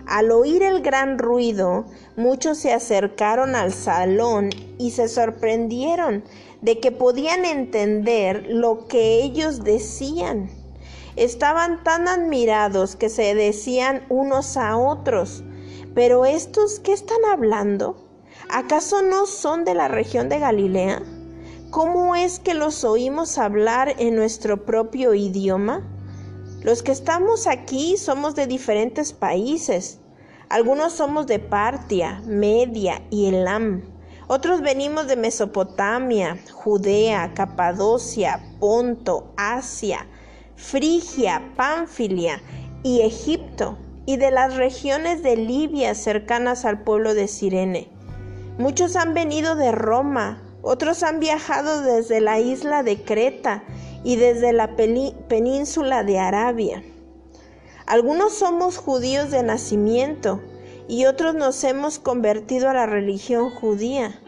Al 0.09 0.31
oír 0.31 0.63
el 0.63 0.81
gran 0.81 1.19
ruido, 1.19 1.85
muchos 2.17 2.57
se 2.57 2.73
acercaron 2.73 3.55
al 3.55 3.75
salón 3.75 4.49
y 4.79 4.93
se 4.93 5.07
sorprendieron 5.07 6.25
de 6.63 6.81
que 6.81 6.91
podían 6.91 7.45
entender 7.45 8.47
lo 8.49 8.89
que 8.89 9.23
ellos 9.23 9.65
decían. 9.65 10.49
Estaban 11.17 11.85
tan 11.85 12.09
admirados 12.09 12.97
que 12.97 13.11
se 13.11 13.35
decían 13.35 14.03
unos 14.09 14.57
a 14.57 14.79
otros, 14.79 15.45
pero 15.95 16.25
estos, 16.25 16.81
¿qué 16.81 16.95
están 16.95 17.23
hablando? 17.31 18.09
¿Acaso 18.49 19.03
no 19.03 19.27
son 19.27 19.67
de 19.67 19.75
la 19.75 19.89
región 19.89 20.31
de 20.31 20.39
Galilea? 20.39 21.03
¿Cómo 21.69 22.17
es 22.17 22.39
que 22.39 22.55
los 22.55 22.83
oímos 22.83 23.37
hablar 23.37 23.95
en 23.99 24.17
nuestro 24.17 24.65
propio 24.65 25.13
idioma? 25.13 25.83
Los 26.63 26.83
que 26.83 26.91
estamos 26.91 27.47
aquí 27.47 27.97
somos 27.97 28.35
de 28.35 28.49
diferentes 28.49 29.13
países. 29.13 30.01
Algunos 30.49 30.93
somos 30.93 31.29
de 31.29 31.39
Partia, 31.39 32.21
Media 32.27 33.01
y 33.11 33.27
Elam. 33.27 33.83
Otros 34.27 34.61
venimos 34.61 35.07
de 35.07 35.15
Mesopotamia, 35.15 36.37
Judea, 36.53 37.33
Capadocia, 37.33 38.41
Ponto, 38.59 39.33
Asia, 39.37 40.07
Frigia, 40.57 41.53
Pánfilia 41.55 42.43
y 42.83 43.03
Egipto 43.03 43.79
y 44.05 44.17
de 44.17 44.33
las 44.33 44.57
regiones 44.57 45.23
de 45.23 45.37
Libia 45.37 45.95
cercanas 45.95 46.65
al 46.65 46.83
pueblo 46.83 47.15
de 47.15 47.29
Sirene. 47.29 47.89
Muchos 48.59 48.97
han 48.97 49.15
venido 49.15 49.55
de 49.55 49.71
Roma, 49.71 50.43
otros 50.63 51.03
han 51.03 51.21
viajado 51.21 51.83
desde 51.83 52.21
la 52.21 52.41
isla 52.41 52.83
de 52.83 53.03
Creta 53.03 53.65
y 54.05 54.17
desde 54.17 54.53
la 54.53 54.77
península 54.77 56.03
de 56.05 56.19
Arabia. 56.19 56.83
Algunos 57.87 58.35
somos 58.35 58.77
judíos 58.77 59.31
de 59.31 59.43
nacimiento 59.43 60.43
y 60.89 61.07
otros 61.07 61.35
nos 61.35 61.63
hemos 61.65 61.99
convertido 61.99 62.69
a 62.69 62.75
la 62.75 62.87
religión 62.87 63.51
judía. 63.51 64.21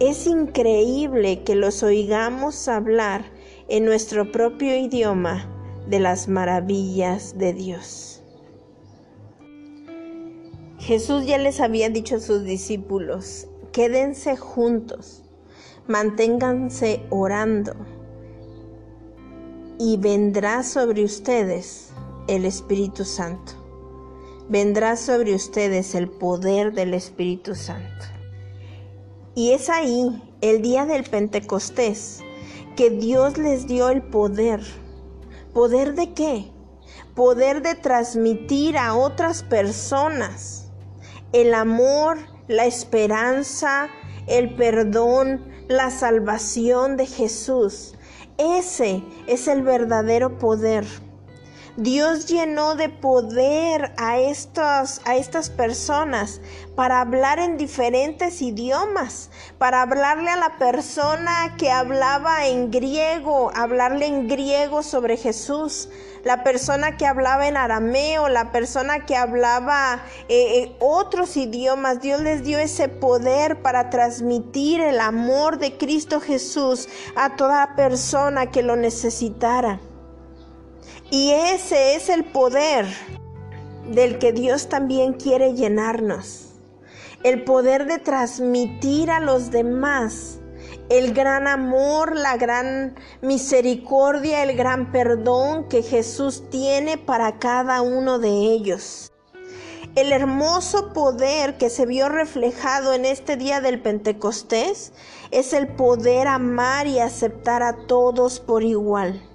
Es 0.00 0.26
increíble 0.26 1.42
que 1.44 1.54
los 1.54 1.82
oigamos 1.82 2.68
hablar 2.68 3.24
en 3.68 3.84
nuestro 3.84 4.30
propio 4.32 4.76
idioma 4.76 5.50
de 5.88 6.00
las 6.00 6.28
maravillas 6.28 7.38
de 7.38 7.52
Dios. 7.52 8.22
Jesús 10.78 11.26
ya 11.26 11.38
les 11.38 11.60
había 11.60 11.90
dicho 11.90 12.16
a 12.16 12.20
sus 12.20 12.44
discípulos, 12.44 13.48
quédense 13.72 14.36
juntos, 14.36 15.24
manténganse 15.88 17.06
orando 17.08 17.74
y 19.78 19.96
vendrá 19.96 20.62
sobre 20.62 21.02
ustedes 21.02 21.90
el 22.26 22.44
Espíritu 22.44 23.04
Santo. 23.04 23.52
Vendrá 24.50 24.96
sobre 24.96 25.34
ustedes 25.34 25.94
el 25.94 26.10
poder 26.10 26.72
del 26.74 26.92
Espíritu 26.92 27.54
Santo. 27.54 28.04
Y 29.34 29.52
es 29.52 29.70
ahí, 29.70 30.22
el 30.42 30.60
día 30.62 30.84
del 30.84 31.04
Pentecostés, 31.04 32.20
que 32.76 32.90
Dios 32.90 33.38
les 33.38 33.66
dio 33.66 33.88
el 33.88 34.02
poder. 34.02 34.60
¿Poder 35.54 35.94
de 35.94 36.12
qué? 36.12 36.50
Poder 37.14 37.62
de 37.62 37.74
transmitir 37.74 38.76
a 38.76 38.94
otras 38.94 39.42
personas 39.42 40.70
el 41.32 41.54
amor, 41.54 42.18
la 42.46 42.66
esperanza, 42.66 43.88
el 44.28 44.54
perdón, 44.54 45.42
la 45.68 45.90
salvación 45.90 46.96
de 46.96 47.06
Jesús. 47.06 47.94
Ese 48.38 49.02
es 49.26 49.48
el 49.48 49.62
verdadero 49.62 50.38
poder. 50.38 50.84
Dios 51.80 52.26
llenó 52.26 52.74
de 52.74 52.88
poder 52.88 53.92
a, 53.98 54.18
estos, 54.18 55.00
a 55.04 55.14
estas 55.14 55.48
personas 55.48 56.40
para 56.74 57.00
hablar 57.00 57.38
en 57.38 57.56
diferentes 57.56 58.42
idiomas, 58.42 59.30
para 59.58 59.82
hablarle 59.82 60.28
a 60.30 60.36
la 60.36 60.58
persona 60.58 61.54
que 61.56 61.70
hablaba 61.70 62.48
en 62.48 62.72
griego, 62.72 63.52
hablarle 63.54 64.06
en 64.06 64.26
griego 64.26 64.82
sobre 64.82 65.16
Jesús, 65.16 65.88
la 66.24 66.42
persona 66.42 66.96
que 66.96 67.06
hablaba 67.06 67.46
en 67.46 67.56
arameo, 67.56 68.28
la 68.28 68.50
persona 68.50 69.06
que 69.06 69.14
hablaba 69.14 70.02
eh, 70.28 70.74
otros 70.80 71.36
idiomas. 71.36 72.00
Dios 72.00 72.20
les 72.22 72.42
dio 72.42 72.58
ese 72.58 72.88
poder 72.88 73.62
para 73.62 73.88
transmitir 73.88 74.80
el 74.80 74.98
amor 74.98 75.58
de 75.58 75.78
Cristo 75.78 76.20
Jesús 76.20 76.88
a 77.14 77.36
toda 77.36 77.76
persona 77.76 78.50
que 78.50 78.64
lo 78.64 78.74
necesitara. 78.74 79.78
Y 81.10 81.30
ese 81.30 81.94
es 81.94 82.08
el 82.08 82.24
poder 82.24 82.86
del 83.86 84.18
que 84.18 84.32
Dios 84.32 84.68
también 84.68 85.14
quiere 85.14 85.54
llenarnos. 85.54 86.50
El 87.22 87.44
poder 87.44 87.86
de 87.86 87.98
transmitir 87.98 89.10
a 89.10 89.18
los 89.18 89.50
demás 89.50 90.38
el 90.88 91.12
gran 91.12 91.46
amor, 91.46 92.16
la 92.16 92.36
gran 92.36 92.94
misericordia, 93.20 94.42
el 94.42 94.56
gran 94.56 94.90
perdón 94.90 95.68
que 95.68 95.82
Jesús 95.82 96.44
tiene 96.50 96.96
para 96.96 97.38
cada 97.38 97.82
uno 97.82 98.18
de 98.18 98.30
ellos. 98.30 99.12
el 99.94 100.12
hermoso 100.12 100.92
poder 100.92 101.56
que 101.56 101.70
se 101.70 101.84
vio 101.84 102.08
reflejado 102.08 102.92
en 102.92 103.04
este 103.04 103.36
día 103.36 103.60
del 103.60 103.82
Pentecostés 103.82 104.92
es 105.32 105.52
el 105.52 105.66
poder 105.66 106.28
amar 106.28 106.86
y 106.86 107.00
aceptar 107.00 107.64
a 107.64 107.86
todos 107.86 108.38
por 108.38 108.62
igual. 108.62 109.27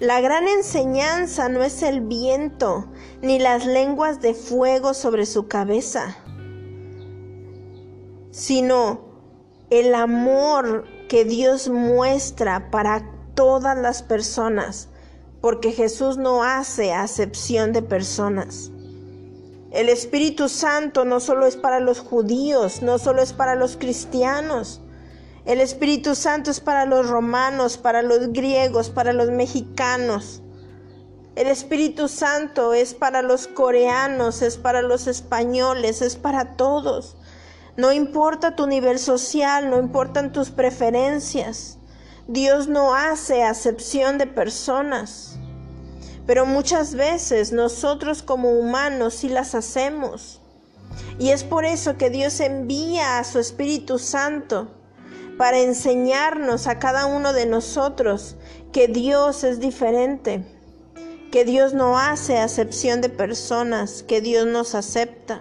La 0.00 0.22
gran 0.22 0.48
enseñanza 0.48 1.50
no 1.50 1.62
es 1.62 1.82
el 1.82 2.00
viento 2.00 2.86
ni 3.20 3.38
las 3.38 3.66
lenguas 3.66 4.22
de 4.22 4.32
fuego 4.32 4.94
sobre 4.94 5.26
su 5.26 5.46
cabeza, 5.46 6.16
sino 8.30 9.02
el 9.68 9.94
amor 9.94 10.86
que 11.10 11.26
Dios 11.26 11.68
muestra 11.68 12.70
para 12.70 13.12
todas 13.34 13.76
las 13.76 14.02
personas, 14.02 14.88
porque 15.42 15.70
Jesús 15.70 16.16
no 16.16 16.44
hace 16.44 16.94
acepción 16.94 17.74
de 17.74 17.82
personas. 17.82 18.72
El 19.70 19.90
Espíritu 19.90 20.48
Santo 20.48 21.04
no 21.04 21.20
solo 21.20 21.44
es 21.44 21.58
para 21.58 21.78
los 21.78 22.00
judíos, 22.00 22.80
no 22.80 22.98
solo 22.98 23.20
es 23.20 23.34
para 23.34 23.54
los 23.54 23.76
cristianos. 23.76 24.79
El 25.46 25.62
Espíritu 25.62 26.14
Santo 26.14 26.50
es 26.50 26.60
para 26.60 26.84
los 26.84 27.08
romanos, 27.08 27.78
para 27.78 28.02
los 28.02 28.32
griegos, 28.32 28.90
para 28.90 29.14
los 29.14 29.30
mexicanos. 29.30 30.42
El 31.34 31.46
Espíritu 31.46 32.08
Santo 32.08 32.74
es 32.74 32.92
para 32.92 33.22
los 33.22 33.46
coreanos, 33.46 34.42
es 34.42 34.58
para 34.58 34.82
los 34.82 35.06
españoles, 35.06 36.02
es 36.02 36.16
para 36.16 36.56
todos. 36.56 37.16
No 37.78 37.90
importa 37.90 38.54
tu 38.54 38.66
nivel 38.66 38.98
social, 38.98 39.70
no 39.70 39.78
importan 39.78 40.32
tus 40.32 40.50
preferencias. 40.50 41.78
Dios 42.28 42.68
no 42.68 42.94
hace 42.94 43.42
acepción 43.42 44.18
de 44.18 44.26
personas. 44.26 45.38
Pero 46.26 46.44
muchas 46.44 46.94
veces 46.94 47.50
nosotros 47.50 48.22
como 48.22 48.50
humanos 48.50 49.14
sí 49.14 49.30
las 49.30 49.54
hacemos. 49.54 50.42
Y 51.18 51.30
es 51.30 51.44
por 51.44 51.64
eso 51.64 51.96
que 51.96 52.10
Dios 52.10 52.40
envía 52.40 53.18
a 53.18 53.24
su 53.24 53.38
Espíritu 53.38 53.98
Santo 53.98 54.79
para 55.40 55.60
enseñarnos 55.60 56.66
a 56.66 56.78
cada 56.78 57.06
uno 57.06 57.32
de 57.32 57.46
nosotros 57.46 58.36
que 58.72 58.88
Dios 58.88 59.42
es 59.42 59.58
diferente, 59.58 60.44
que 61.32 61.46
Dios 61.46 61.72
no 61.72 61.98
hace 61.98 62.36
acepción 62.36 63.00
de 63.00 63.08
personas, 63.08 64.02
que 64.02 64.20
Dios 64.20 64.46
nos 64.46 64.74
acepta. 64.74 65.40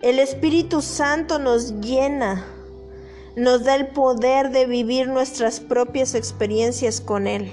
El 0.00 0.18
Espíritu 0.18 0.80
Santo 0.80 1.38
nos 1.38 1.78
llena, 1.82 2.46
nos 3.36 3.64
da 3.64 3.74
el 3.74 3.88
poder 3.88 4.48
de 4.48 4.64
vivir 4.64 5.08
nuestras 5.08 5.60
propias 5.60 6.14
experiencias 6.14 7.02
con 7.02 7.26
Él. 7.26 7.52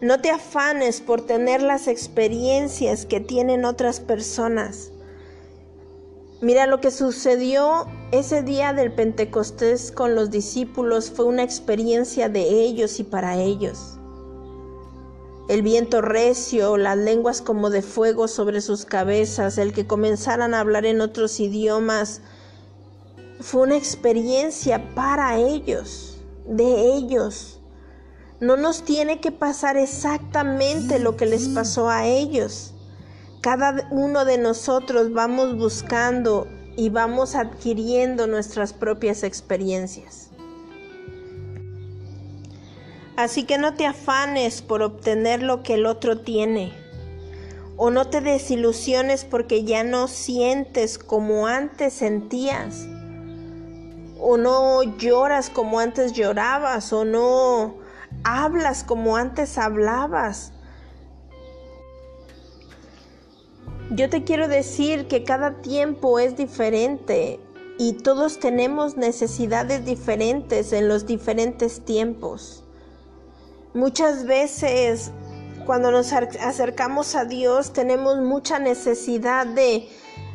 No 0.00 0.20
te 0.20 0.30
afanes 0.30 1.00
por 1.00 1.26
tener 1.26 1.60
las 1.60 1.88
experiencias 1.88 3.04
que 3.04 3.18
tienen 3.18 3.64
otras 3.64 3.98
personas. 3.98 4.92
Mira 6.42 6.66
lo 6.66 6.82
que 6.82 6.90
sucedió 6.90 7.86
ese 8.12 8.42
día 8.42 8.74
del 8.74 8.92
Pentecostés 8.92 9.90
con 9.90 10.14
los 10.14 10.30
discípulos 10.30 11.10
fue 11.10 11.24
una 11.24 11.42
experiencia 11.42 12.28
de 12.28 12.42
ellos 12.42 13.00
y 13.00 13.04
para 13.04 13.36
ellos. 13.36 13.98
El 15.48 15.62
viento 15.62 16.02
recio, 16.02 16.76
las 16.76 16.98
lenguas 16.98 17.40
como 17.40 17.70
de 17.70 17.80
fuego 17.80 18.28
sobre 18.28 18.60
sus 18.60 18.84
cabezas, 18.84 19.56
el 19.56 19.72
que 19.72 19.86
comenzaran 19.86 20.52
a 20.52 20.60
hablar 20.60 20.84
en 20.84 21.00
otros 21.00 21.40
idiomas, 21.40 22.20
fue 23.40 23.62
una 23.62 23.76
experiencia 23.76 24.94
para 24.94 25.38
ellos, 25.38 26.18
de 26.46 26.96
ellos. 26.96 27.60
No 28.40 28.58
nos 28.58 28.82
tiene 28.82 29.20
que 29.20 29.32
pasar 29.32 29.78
exactamente 29.78 30.98
lo 30.98 31.16
que 31.16 31.24
les 31.24 31.48
pasó 31.48 31.88
a 31.88 32.06
ellos. 32.06 32.74
Cada 33.46 33.86
uno 33.92 34.24
de 34.24 34.38
nosotros 34.38 35.12
vamos 35.12 35.56
buscando 35.56 36.48
y 36.76 36.88
vamos 36.88 37.36
adquiriendo 37.36 38.26
nuestras 38.26 38.72
propias 38.72 39.22
experiencias. 39.22 40.32
Así 43.16 43.44
que 43.44 43.56
no 43.56 43.74
te 43.74 43.86
afanes 43.86 44.62
por 44.62 44.82
obtener 44.82 45.44
lo 45.44 45.62
que 45.62 45.74
el 45.74 45.86
otro 45.86 46.22
tiene. 46.22 46.72
O 47.76 47.92
no 47.92 48.08
te 48.08 48.20
desilusiones 48.20 49.24
porque 49.24 49.62
ya 49.62 49.84
no 49.84 50.08
sientes 50.08 50.98
como 50.98 51.46
antes 51.46 51.94
sentías. 51.94 52.88
O 54.18 54.38
no 54.38 54.82
lloras 54.98 55.50
como 55.50 55.78
antes 55.78 56.14
llorabas. 56.14 56.92
O 56.92 57.04
no 57.04 57.76
hablas 58.24 58.82
como 58.82 59.16
antes 59.16 59.56
hablabas. 59.56 60.52
Yo 63.90 64.10
te 64.10 64.24
quiero 64.24 64.48
decir 64.48 65.06
que 65.06 65.22
cada 65.22 65.60
tiempo 65.62 66.18
es 66.18 66.36
diferente 66.36 67.38
y 67.78 67.92
todos 67.92 68.40
tenemos 68.40 68.96
necesidades 68.96 69.84
diferentes 69.84 70.72
en 70.72 70.88
los 70.88 71.06
diferentes 71.06 71.84
tiempos. 71.84 72.64
Muchas 73.74 74.26
veces 74.26 75.12
cuando 75.66 75.92
nos 75.92 76.12
acercamos 76.12 77.14
a 77.14 77.26
Dios 77.26 77.72
tenemos 77.72 78.18
mucha 78.18 78.58
necesidad 78.58 79.46
de, 79.46 79.88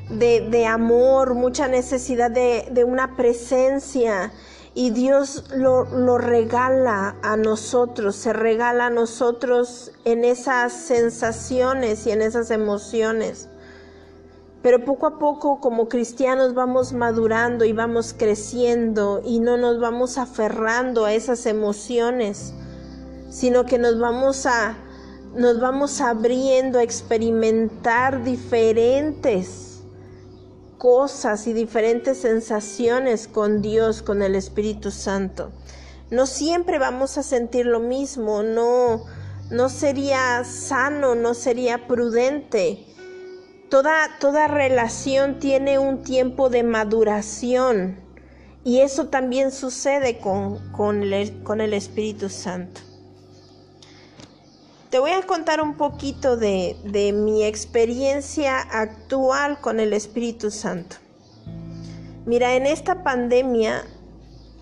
de, 0.09 0.65
amor, 0.65 1.35
mucha 1.35 1.67
necesidad 1.67 2.31
de, 2.31 2.69
de 2.71 2.85
una 2.85 3.17
presencia 3.17 4.31
y 4.73 4.91
Dios 4.91 5.43
lo, 5.53 6.17
regala 6.17 7.17
a 7.21 7.35
nosotros, 7.35 8.15
se 8.15 8.31
regala 8.31 8.85
a 8.85 8.89
nosotros 8.89 9.91
en 10.05 10.23
esas 10.23 10.71
sensaciones 10.71 12.07
y 12.07 12.11
en 12.11 12.21
esas 12.21 12.51
emociones. 12.51 13.49
Pero 14.61 14.85
poco 14.85 15.07
a 15.07 15.19
poco 15.19 15.59
como 15.59 15.89
cristianos 15.89 16.53
vamos 16.53 16.93
madurando 16.93 17.65
y 17.65 17.73
vamos 17.73 18.15
creciendo 18.17 19.21
y 19.25 19.39
no 19.39 19.57
nos 19.57 19.79
vamos 19.79 20.17
aferrando 20.17 21.03
a 21.03 21.13
esas 21.13 21.45
emociones, 21.47 22.53
sino 23.29 23.65
que 23.65 23.77
nos 23.77 23.99
vamos 23.99 24.45
a 24.45 24.77
nos 25.35 25.61
vamos 25.61 26.01
abriendo 26.01 26.79
a 26.79 26.83
experimentar 26.83 28.21
diferentes 28.21 29.70
cosas 30.81 31.45
y 31.45 31.53
diferentes 31.53 32.21
sensaciones 32.21 33.27
con 33.27 33.61
Dios, 33.61 34.01
con 34.01 34.23
el 34.23 34.33
Espíritu 34.33 34.89
Santo. 34.89 35.51
No 36.09 36.25
siempre 36.25 36.79
vamos 36.79 37.19
a 37.19 37.23
sentir 37.23 37.67
lo 37.67 37.79
mismo, 37.79 38.41
no, 38.41 39.05
no 39.51 39.69
sería 39.69 40.43
sano, 40.43 41.13
no 41.13 41.35
sería 41.35 41.85
prudente. 41.85 42.83
Toda, 43.69 44.17
toda 44.19 44.47
relación 44.47 45.37
tiene 45.37 45.77
un 45.77 46.01
tiempo 46.01 46.49
de 46.49 46.63
maduración 46.63 47.97
y 48.63 48.79
eso 48.79 49.09
también 49.09 49.51
sucede 49.51 50.17
con, 50.17 50.71
con, 50.71 51.03
con 51.43 51.61
el 51.61 51.75
Espíritu 51.75 52.27
Santo. 52.27 52.81
Te 54.91 54.99
voy 54.99 55.11
a 55.11 55.21
contar 55.21 55.61
un 55.61 55.75
poquito 55.75 56.35
de, 56.35 56.75
mi 57.15 57.45
experiencia 57.45 58.59
actual 58.59 59.61
con 59.61 59.79
el 59.79 59.93
Espíritu 59.93 60.51
Santo. 60.51 60.97
Mira, 62.25 62.55
en 62.55 62.65
esta 62.65 63.01
pandemia 63.01 63.85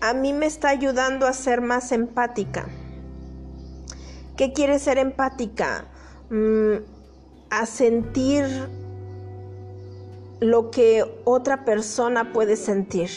a 0.00 0.14
mí 0.14 0.32
me 0.32 0.46
está 0.46 0.68
ayudando 0.68 1.26
a 1.26 1.32
ser 1.32 1.62
más 1.62 1.90
empática. 1.90 2.68
¿Qué 4.36 4.52
quiere 4.52 4.78
ser 4.78 4.98
empática? 4.98 5.86
Mm, 6.30 6.76
a 7.50 7.66
sentir 7.66 8.44
lo 10.38 10.70
que 10.70 11.22
otra 11.24 11.64
persona 11.64 12.32
puede 12.32 12.54
sentir. 12.54 13.10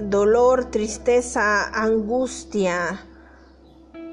Dolor, 0.00 0.64
tristeza, 0.72 1.68
angustia, 1.68 3.07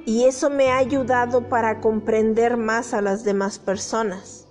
y 0.06 0.26
eso 0.26 0.50
me 0.50 0.72
ha 0.72 0.78
ayudado 0.78 1.50
para 1.50 1.82
comprender 1.82 2.58
más 2.58 2.94
a 2.94 3.02
las 3.02 3.24
demás 3.24 3.60
personas. 3.60 4.46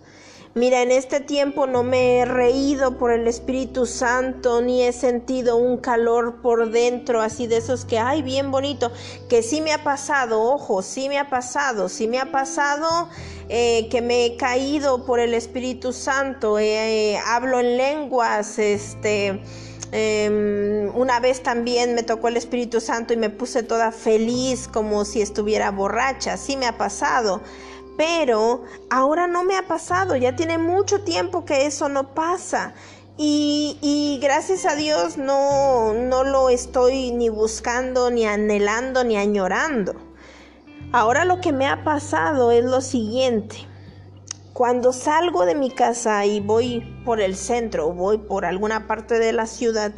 Mira, 0.57 0.83
en 0.83 0.93
este 0.93 1.19
tiempo 1.19 1.67
no 1.67 1.83
me 1.83 2.19
he 2.19 2.25
reído 2.25 2.97
por 2.97 3.11
el 3.11 3.27
Espíritu 3.27 3.87
Santo, 3.87 4.63
ni 4.63 4.85
he 4.85 4.93
sentido 4.93 5.57
un 5.57 5.79
calor 5.79 6.43
por 6.43 6.71
dentro, 6.71 7.21
así 7.21 7.49
de 7.49 7.57
esos 7.57 7.85
que, 7.85 7.99
ay, 7.99 8.23
bien 8.23 8.53
bonito, 8.53 8.93
que 9.29 9.43
sí 9.43 9.61
me 9.61 9.73
ha 9.73 9.83
pasado, 9.83 10.41
ojo, 10.41 10.83
sí 10.83 11.09
me 11.09 11.19
ha 11.19 11.29
pasado, 11.29 11.89
sí 11.89 12.07
me 12.07 12.21
ha 12.21 12.31
pasado 12.31 13.09
eh, 13.49 13.89
que 13.91 14.01
me 14.01 14.27
he 14.27 14.37
caído 14.37 15.05
por 15.05 15.19
el 15.19 15.35
Espíritu 15.35 15.93
Santo, 15.93 16.61
eh, 16.61 17.19
hablo 17.27 17.59
en 17.59 17.77
lenguas, 17.77 18.57
este 18.61 19.43
Em, 19.93 20.91
una 20.95 21.21
vez 21.21 21.43
también 21.43 21.95
me 21.95 22.03
tocó 22.03 22.29
el 22.29 22.37
Espíritu 22.37 22.81
Santo 22.81 23.13
y 23.13 23.17
me 23.17 23.31
puse 23.31 23.63
toda 23.63 23.93
feliz 23.93 24.69
como 24.69 25.05
si 25.05 25.23
estuviera 25.23 25.71
borracha. 25.71 26.37
Sí 26.37 26.57
me 26.57 26.67
ha 26.67 26.77
pasado. 26.77 27.41
Pero 27.97 28.65
ahora 28.91 29.27
no 29.27 29.45
me 29.45 29.57
ha 29.57 29.67
pasado. 29.67 30.17
Ya 30.17 30.35
tiene 30.35 30.59
mucho 30.59 31.03
tiempo 31.03 31.45
que 31.45 31.67
eso 31.67 31.89
no 31.89 32.15
pasa. 32.15 32.75
Y, 33.17 34.19
gracias 34.21 34.67
a 34.67 34.75
Dios 34.75 35.19
no, 35.19 35.95
no 35.95 36.25
lo 36.25 36.49
estoy 36.49 37.13
ni 37.13 37.29
buscando, 37.29 38.11
ni 38.11 38.27
anhelando, 38.27 39.05
ni 39.05 39.17
añorando. 39.17 39.95
Ahora 40.91 41.25
lo 41.25 41.41
que 41.41 41.53
me 41.53 41.69
ha 41.69 41.85
pasado 41.85 42.51
es 42.51 42.65
lo 42.65 42.81
siguiente. 42.81 43.69
Cuando 44.55 44.93
salgo 44.93 45.47
de 45.47 45.57
mi 45.57 45.69
casa 45.69 46.25
y 46.27 46.39
voy 46.39 46.81
por 47.05 47.21
el 47.21 47.35
centro 47.35 47.89
o 47.89 47.93
voy 47.93 48.19
por 48.19 48.45
alguna 48.45 48.87
parte 48.87 49.19
de 49.19 49.33
la 49.33 49.47
ciudad 49.47 49.93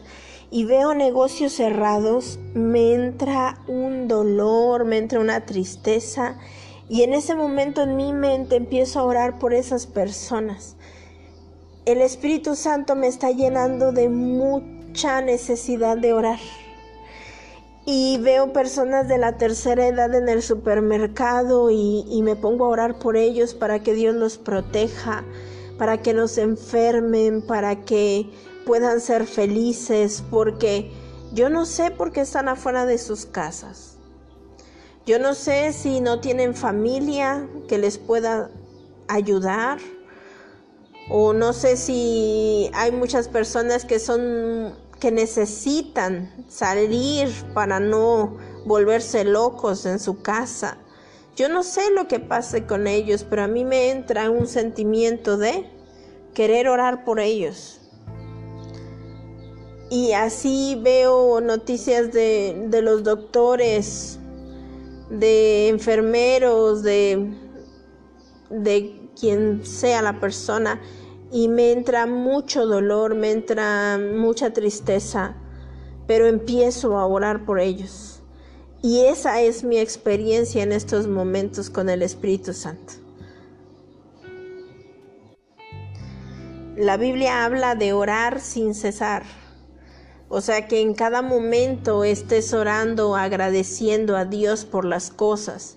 y 0.51 0.65
veo 0.65 0.95
negocios 0.95 1.53
cerrados, 1.53 2.39
me 2.55 2.95
entra 2.95 3.59
un 3.69 4.09
dolor, 4.09 4.87
me 4.87 4.97
entra 4.97 5.21
una 5.21 5.45
tristeza 5.45 6.39
y 6.89 7.03
en 7.03 7.13
ese 7.13 7.35
momento 7.35 7.83
en 7.83 7.97
mi 7.97 8.15
mente 8.15 8.57
empiezo 8.57 8.99
a 8.99 9.05
orar 9.05 9.39
por 9.39 9.53
esas 9.53 9.87
personas. 9.87 10.77
El 11.85 12.01
Espíritu 12.01 12.57
Santo 12.57 12.97
me 12.97 13.09
está 13.09 13.33
llenando 13.33 13.93
de 13.93 14.09
mucha 14.09 15.21
necesidad 15.21 15.99
de 15.99 16.15
orar. 16.15 16.41
Y 17.89 18.19
veo 18.19 18.53
personas 18.53 19.07
de 19.07 19.17
la 19.17 19.39
tercera 19.39 19.87
edad 19.87 20.13
en 20.13 20.29
el 20.29 20.43
supermercado 20.43 21.71
y, 21.71 22.21
me 22.21 22.35
pongo 22.35 22.65
a 22.65 22.69
orar 22.69 22.99
por 22.99 23.17
ellos 23.17 23.55
para 23.55 23.81
que 23.81 23.95
Dios 23.95 24.13
los 24.13 24.39
proteja, 24.39 25.25
para 25.79 26.03
que 26.03 26.13
no 26.13 26.27
se 26.27 26.43
enfermen, 26.43 27.43
para 27.47 27.85
que 27.85 28.29
puedan 28.67 29.01
ser 29.01 29.25
felices, 29.25 30.25
porque 30.33 30.91
yo 31.33 31.49
no 31.49 31.65
sé 31.65 31.93
por 31.93 32.11
qué 32.11 32.23
están 32.23 32.49
afuera 32.49 32.87
de 32.87 32.99
sus 32.99 33.25
casas. 33.25 33.99
Yo 35.07 35.21
no 35.21 35.35
sé 35.35 35.73
si 35.73 36.01
no 36.01 36.19
tienen 36.19 36.57
familia 36.57 37.49
que 37.69 37.79
les 37.79 37.99
pueda 37.99 38.51
ayudar 39.07 39.79
o 41.09 41.33
no 41.33 41.53
sé 41.53 41.77
si 41.77 42.69
hay 42.75 42.91
muchas 42.91 43.29
personas 43.29 43.85
que 43.85 44.01
son 44.01 44.75
que 45.01 45.11
necesitan 45.11 46.33
salir 46.49 47.29
para 47.55 47.81
no 47.81 48.37
volverse 48.65 49.25
locos 49.25 49.87
en 49.87 49.99
su 49.99 50.23
casa. 50.23 50.79
Yo 51.37 51.49
no 51.49 51.63
sé 51.63 51.91
lo 51.91 52.09
que 52.09 52.19
pase 52.19 52.67
con 52.67 52.87
ellos, 52.87 53.25
pero 53.29 53.43
a 53.43 53.47
mí 53.47 53.65
me 53.65 53.91
entra 53.91 54.31
un 54.31 54.47
sentimiento 54.47 55.37
de 55.37 55.71
querer 56.35 56.69
orar 56.69 57.05
por 57.05 57.21
ellos. 57.21 57.81
Y 59.91 60.13
así 60.13 60.81
veo 60.83 61.41
noticias 61.41 62.13
de, 62.13 62.67
de 62.69 62.83
los 62.83 63.05
doctores 63.05 64.19
de 65.11 65.69
enfermeros, 65.69 66.83
de, 66.83 67.33
de 68.51 69.11
quien 69.19 69.65
sea 69.65 70.03
la 70.03 70.19
persona, 70.19 70.81
y 71.37 71.49
me 71.49 71.71
entra 71.71 72.07
mucho 72.07 72.65
dolor, 72.65 73.15
me 73.15 73.31
entra 73.31 73.99
mucha 73.99 74.55
tristeza, 74.55 75.37
pero 76.07 76.27
empiezo 76.29 76.97
a 76.97 77.05
orar 77.05 77.45
por 77.45 77.61
ellos. 77.61 78.23
Y 78.83 79.01
esa 79.01 79.43
es 79.43 79.63
mi 79.63 79.77
experiencia 79.77 80.63
en 80.63 80.73
estos 80.73 81.07
momentos 81.07 81.69
con 81.69 81.91
el 81.91 82.01
Espíritu 82.01 82.55
Santo. 82.55 82.95
La 86.75 86.97
Biblia 86.97 87.45
habla 87.45 87.75
de 87.75 87.93
orar 87.93 88.41
sin 88.41 88.75
cesar. 88.75 89.25
O 90.31 90.41
sea, 90.41 90.67
que 90.67 90.81
en 90.81 90.95
cada 90.95 91.21
momento 91.21 92.05
estés 92.05 92.55
orando, 92.55 93.15
agradeciendo 93.15 94.17
a 94.17 94.25
Dios 94.25 94.65
por 94.65 94.87
las 94.87 95.11
cosas. 95.11 95.77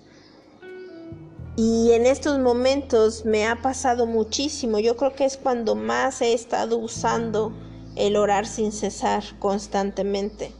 Y 1.62 1.92
en 1.92 2.06
estos 2.06 2.38
momentos 2.38 3.26
me 3.26 3.46
ha 3.46 3.60
pasado 3.60 4.06
muchísimo. 4.06 4.78
Yo 4.78 4.96
creo 4.96 5.12
que 5.12 5.26
es 5.26 5.36
cuando 5.36 5.74
más 5.74 6.22
he 6.22 6.32
estado 6.32 6.78
usando 6.78 7.52
el 7.96 8.16
orar 8.16 8.46
sin 8.46 8.72
cesar 8.72 9.22
constantemente. 9.38 10.54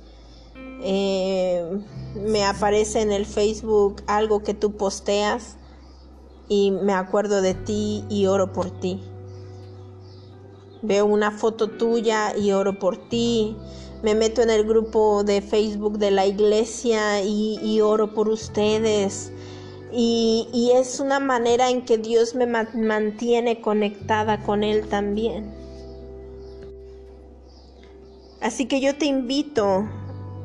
Eh, 0.83 1.65
me 2.15 2.45
aparece 2.45 3.01
en 3.01 3.13
el 3.13 3.25
Facebook 3.25 4.03
algo 4.07 4.43
que 4.43 4.53
tú 4.53 4.73
posteas 4.73 5.57
y 6.51 6.71
me 6.71 6.93
acuerdo 6.93 7.41
de 7.41 7.55
ti 7.55 8.05
y 8.11 8.27
oro 8.27 8.53
por 8.53 8.71
ti. 8.71 9.01
Veo 10.83 11.07
una 11.07 11.31
foto 11.31 11.69
tuya 11.69 12.37
y 12.37 12.53
oro 12.53 12.79
por 12.79 13.09
ti. 13.09 13.57
Me 14.03 14.15
meto 14.15 14.43
en 14.43 14.51
el 14.51 14.67
grupo 14.67 15.25
de 15.25 15.41
Facebook 15.41 15.97
de 15.97 16.11
la 16.11 16.27
iglesia 16.27 17.23
y, 17.23 17.81
oro 17.81 18.13
por 18.13 18.29
ustedes. 18.29 19.33
Y, 19.93 20.71
es 20.75 21.01
una 21.01 21.19
manera 21.19 21.71
en 21.71 21.85
que 21.85 21.99
Dios 21.99 22.35
me 22.35 22.47
mantiene 22.47 23.61
conectada 23.61 24.43
con 24.43 24.63
Él 24.63 24.89
también. 24.89 25.53
Así 28.41 28.67
que 28.67 28.81
yo 28.81 28.97
te 28.97 29.07
invito 29.07 29.89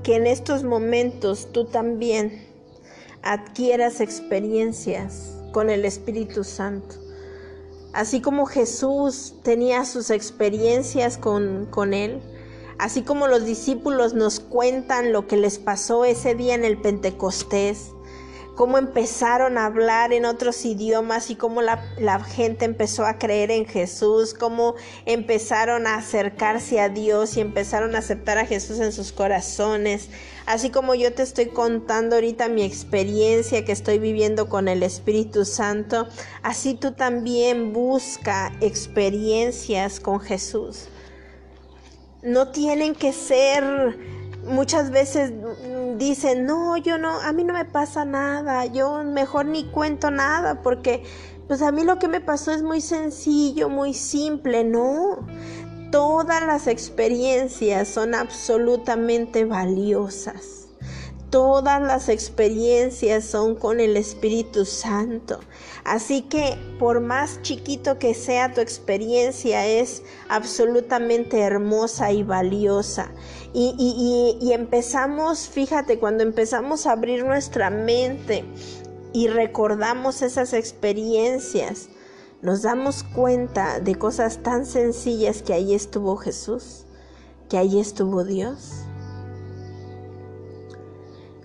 que 0.04 0.16
en 0.16 0.28
estos 0.28 0.64
momentos 0.64 1.52
tú 1.52 1.66
también 1.66 2.46
adquieras 3.24 4.02
experiencias 4.02 5.38
con 5.52 5.70
el 5.70 5.86
Espíritu 5.86 6.44
Santo. 6.44 6.96
Así 7.94 8.20
como 8.20 8.46
Jesús 8.46 9.36
tenía 9.42 9.86
sus 9.86 10.10
experiencias 10.10 11.18
con, 11.18 11.68
con 11.72 11.94
Él, 11.94 12.20
así 12.78 13.04
como 13.04 13.28
los 13.28 13.46
discípulos 13.46 14.14
nos 14.14 14.42
cuentan 14.42 15.14
lo 15.14 15.28
que 15.28 15.38
les 15.38 15.60
pasó 15.60 16.04
ese 16.04 16.36
día 16.36 16.56
en 16.56 16.66
el 16.66 16.78
Pentecostés, 16.82 17.95
cómo 18.56 18.78
empezaron 18.78 19.58
a 19.58 19.66
hablar 19.66 20.14
en 20.14 20.26
otros 20.26 20.66
idiomas 20.66 21.30
y 21.30 21.36
cómo 21.36 21.62
la, 21.62 21.78
gente 22.24 22.66
empezó 22.66 23.06
a 23.06 23.18
creer 23.18 23.52
en 23.52 23.66
Jesús, 23.66 24.34
cómo 24.34 24.76
empezaron 25.06 25.88
a 25.88 25.96
acercarse 25.96 26.80
a 26.80 26.90
Dios 26.90 27.38
y 27.38 27.42
empezaron 27.42 27.96
a 27.96 28.00
aceptar 28.00 28.38
a 28.38 28.46
Jesús 28.46 28.80
en 28.80 28.92
sus 28.92 29.12
corazones. 29.12 30.10
Así 30.46 30.70
como 30.70 30.96
yo 30.96 31.14
te 31.14 31.24
estoy 31.24 31.48
contando 31.48 32.16
ahorita 32.16 32.48
mi 32.48 32.64
experiencia 32.64 33.66
que 33.66 33.72
estoy 33.72 34.00
viviendo 34.00 34.48
con 34.48 34.68
el 34.68 34.84
Espíritu 34.84 35.44
Santo, 35.44 36.08
así 36.42 36.76
tú 36.76 36.94
también 36.94 37.74
busca 37.74 38.54
experiencias 38.62 40.00
con 40.00 40.20
Jesús. 40.20 40.88
No 42.22 42.52
tienen 42.52 42.96
que 42.96 43.14
ser 43.14 44.15
muchas 44.48 44.92
veces 44.92 45.32
dicen, 45.98 46.46
no, 46.46 46.78
yo 46.78 46.98
no, 46.98 47.20
a 47.22 47.32
mí 47.32 47.44
no 47.44 47.54
me 47.54 47.66
pasa 47.66 48.06
nada, 48.06 48.66
yo 48.66 49.04
mejor 49.04 49.46
ni 49.46 49.66
cuento 49.66 50.12
nada 50.12 50.62
porque 50.62 51.04
pues 51.48 51.62
a 51.62 51.72
mí 51.72 51.84
lo 51.84 52.00
que 52.00 52.08
me 52.08 52.22
pasó 52.22 52.52
es 52.52 52.64
muy 52.64 52.82
sencillo, 52.82 53.70
muy 53.70 53.94
simple, 53.94 54.64
no. 54.64 55.28
Todas 55.92 56.46
las 56.46 56.68
experiencias 56.68 57.88
son 57.88 58.16
absolutamente 58.16 59.46
valiosas. 59.46 60.68
Todas 61.30 61.82
las 61.82 62.10
experiencias 62.10 63.26
son 63.26 63.56
con 63.56 63.80
el 63.80 63.98
Espíritu 63.98 64.66
Santo. 64.66 65.40
Así 65.84 66.24
que 66.24 66.58
por 66.80 67.00
más 67.02 67.42
chiquito 67.42 68.00
que 68.00 68.14
sea 68.14 68.54
tu 68.54 68.62
experiencia, 68.62 69.68
es 69.68 70.02
absolutamente 70.30 71.42
hermosa 71.42 72.12
y 72.12 72.24
valiosa. 72.24 73.12
Y, 73.58 74.52
empezamos, 74.52 75.48
fíjate, 75.48 75.98
cuando 75.98 76.24
empezamos 76.24 76.86
a 76.86 76.92
abrir 76.92 77.24
nuestra 77.24 77.70
mente 77.70 78.44
y 79.14 79.30
recordamos 79.30 80.22
esas 80.22 80.52
experiencias, 80.52 81.88
nos 82.42 82.64
damos 82.64 83.04
cuenta 83.04 83.80
de 83.80 83.96
cosas 83.96 84.44
tan 84.44 84.66
sencillas 84.66 85.42
que 85.42 85.54
ahí 85.54 85.74
estuvo 85.74 86.18
Jesús, 86.18 86.86
que 87.48 87.58
ahí 87.58 87.80
estuvo 87.80 88.26
Dios. 88.26 88.74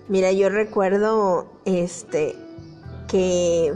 Mira, 0.09 0.33
yo 0.33 0.49
recuerdo 0.49 1.47
este 1.63 2.35
que 3.07 3.73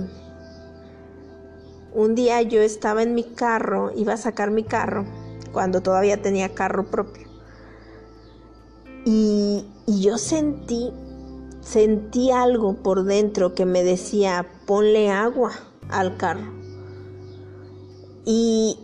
un 1.93 2.15
día 2.15 2.41
yo 2.41 2.61
estaba 2.61 3.01
en 3.01 3.15
mi 3.15 3.23
carro, 3.23 3.93
iba 3.95 4.11
a 4.11 4.17
sacar 4.17 4.51
mi 4.51 4.65
carro, 4.65 5.05
cuando 5.53 5.79
todavía 5.79 6.21
tenía 6.21 6.53
carro 6.53 6.91
propio. 6.91 7.24
Y, 9.05 9.65
yo 9.87 10.17
sentí, 10.17 10.91
sentí 11.61 12.31
algo 12.31 12.73
por 12.75 13.03
dentro 13.03 13.53
que 13.53 13.65
me 13.65 13.83
decía, 13.83 14.45
ponle 14.65 15.11
agua 15.11 15.51
al 15.89 16.17
carro. 16.17 16.51
Y, 18.25 18.79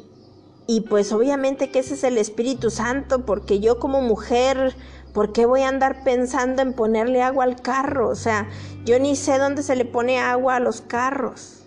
y 0.68 0.82
pues 0.82 1.12
obviamente 1.12 1.72
que 1.72 1.80
ese 1.80 1.96
es 1.96 2.04
el 2.04 2.20
Espíritu 2.20 2.70
Santo, 2.70 3.26
porque 3.26 3.60
yo 3.60 3.80
como 3.80 4.02
mujer 4.02 4.76
¿Por 5.14 5.34
qué 5.34 5.46
voy 5.46 5.62
a 5.62 5.68
andar 5.68 6.04
pensando 6.04 6.62
en 6.62 6.74
ponerle 6.74 7.22
agua 7.22 7.44
al 7.44 7.62
carro? 7.62 8.10
O 8.10 8.16
sea, 8.16 8.48
yo 8.86 8.98
ni 9.00 9.16
sé 9.16 9.38
dónde 9.38 9.62
se 9.62 9.76
le 9.76 9.84
pone 9.84 10.20
agua 10.20 10.56
a 10.56 10.60
los 10.60 10.82
carros. 10.82 11.66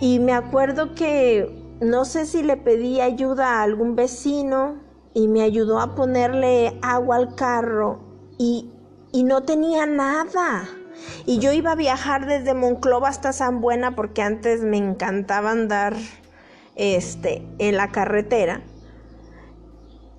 Y 0.00 0.18
me 0.18 0.32
acuerdo 0.32 0.94
que 0.94 1.50
no 1.80 2.04
sé 2.04 2.26
si 2.26 2.42
le 2.42 2.58
pedí 2.58 3.00
ayuda 3.00 3.54
a 3.54 3.62
algún 3.62 3.96
vecino 3.96 4.76
y 5.16 5.28
me 5.28 5.40
ayudó 5.40 5.80
a 5.80 5.94
ponerle 5.94 6.78
agua 6.82 7.16
al 7.16 7.34
carro 7.34 8.00
y, 8.36 8.70
y 9.12 9.24
no 9.24 9.44
tenía 9.44 9.86
nada. 9.86 10.68
Y 11.24 11.38
yo 11.38 11.52
iba 11.52 11.72
a 11.72 11.74
viajar 11.74 12.26
desde 12.26 12.52
Monclova 12.52 13.08
hasta 13.08 13.32
San 13.32 13.62
Buena 13.62 13.96
porque 13.96 14.20
antes 14.20 14.60
me 14.60 14.76
encantaba 14.76 15.52
andar 15.52 15.96
este, 16.74 17.48
en 17.58 17.78
la 17.78 17.92
carretera. 17.92 18.60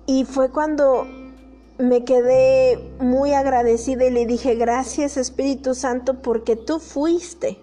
Y 0.06 0.24
fue 0.24 0.50
cuando 0.50 1.06
me 1.78 2.04
quedé 2.04 2.92
muy 2.98 3.34
agradecida 3.34 4.04
y 4.04 4.10
le 4.10 4.26
dije, 4.26 4.56
gracias 4.56 5.16
Espíritu 5.16 5.76
Santo 5.76 6.22
porque 6.22 6.56
tú 6.56 6.80
fuiste 6.80 7.56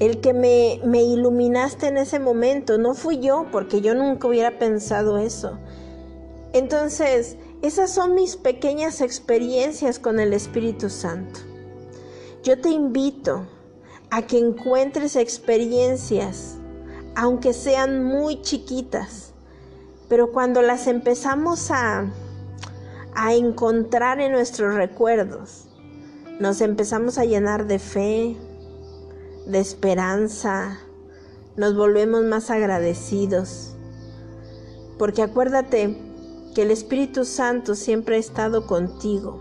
el 0.00 0.20
que 0.20 0.34
me, 0.34 0.80
me 0.84 1.00
iluminaste 1.00 1.86
en 1.86 1.96
ese 1.96 2.18
momento. 2.18 2.76
No 2.76 2.94
fui 2.94 3.20
yo, 3.20 3.46
porque 3.52 3.80
yo 3.80 3.94
nunca 3.94 4.26
hubiera 4.26 4.58
pensado 4.58 5.18
eso. 5.18 5.60
Entonces, 6.54 7.36
esas 7.62 7.90
son 7.90 8.14
mis 8.14 8.36
pequeñas 8.36 9.00
experiencias 9.00 9.98
con 9.98 10.20
el 10.20 10.32
Espíritu 10.32 10.88
Santo. 10.88 11.40
Yo 12.44 12.60
te 12.60 12.68
invito 12.68 13.44
a 14.10 14.22
que 14.22 14.38
encuentres 14.38 15.16
experiencias, 15.16 16.54
aunque 17.16 17.52
sean 17.52 18.04
muy 18.04 18.40
chiquitas, 18.40 19.32
pero 20.08 20.30
cuando 20.30 20.62
las 20.62 20.86
empezamos 20.86 21.72
a, 21.72 22.12
a 23.16 23.34
encontrar 23.34 24.20
en 24.20 24.30
nuestros 24.30 24.74
recuerdos, 24.74 25.66
nos 26.38 26.60
empezamos 26.60 27.18
a 27.18 27.24
llenar 27.24 27.66
de 27.66 27.80
fe, 27.80 28.36
de 29.46 29.58
esperanza, 29.58 30.78
nos 31.56 31.76
volvemos 31.76 32.22
más 32.22 32.48
agradecidos. 32.50 33.74
Porque 34.98 35.22
acuérdate 35.22 36.13
que 36.54 36.62
el 36.62 36.70
Espíritu 36.70 37.24
Santo 37.24 37.74
siempre 37.74 38.16
ha 38.16 38.18
estado 38.18 38.66
contigo. 38.66 39.38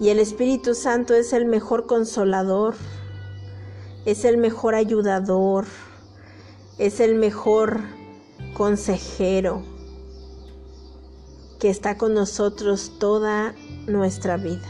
Y 0.00 0.08
el 0.08 0.18
Espíritu 0.18 0.74
Santo 0.74 1.14
es 1.14 1.32
el 1.32 1.44
mejor 1.44 1.86
consolador, 1.86 2.74
es 4.04 4.24
el 4.24 4.36
mejor 4.36 4.74
ayudador, 4.74 5.66
es 6.78 7.00
el 7.00 7.14
mejor 7.14 7.80
consejero 8.54 9.62
que 11.60 11.70
está 11.70 11.96
con 11.96 12.14
nosotros 12.14 12.92
toda 12.98 13.54
nuestra 13.86 14.36
vida. 14.36 14.68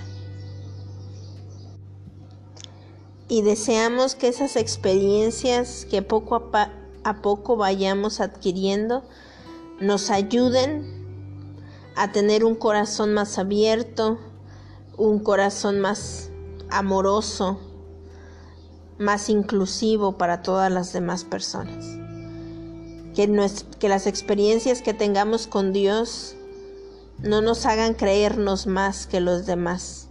Y 3.28 3.40
deseamos 3.40 4.14
que 4.14 4.28
esas 4.28 4.56
experiencias 4.56 5.86
que 5.86 6.02
poco 6.02 6.50
a, 6.52 7.22
poco 7.22 7.56
vayamos 7.56 8.20
adquiriendo 8.20 9.04
nos 9.82 10.10
ayuden 10.10 11.02
a 11.96 12.12
tener 12.12 12.44
un 12.44 12.54
corazón 12.54 13.12
más 13.12 13.36
abierto, 13.38 14.18
un 14.96 15.18
corazón 15.18 15.80
más 15.80 16.30
amoroso, 16.70 17.58
más 18.98 19.28
inclusivo 19.28 20.16
para 20.16 20.40
todas 20.42 20.70
las 20.70 20.92
demás 20.92 21.24
personas. 21.24 21.84
Que, 23.14 23.26
las 23.88 24.06
experiencias 24.06 24.82
que 24.82 24.94
tengamos 24.94 25.48
con 25.48 25.72
Dios 25.72 26.36
no 27.18 27.42
nos 27.42 27.66
hagan 27.66 27.94
creernos 27.94 28.68
más 28.68 29.08
que 29.08 29.20
los 29.20 29.46
demás, 29.46 30.06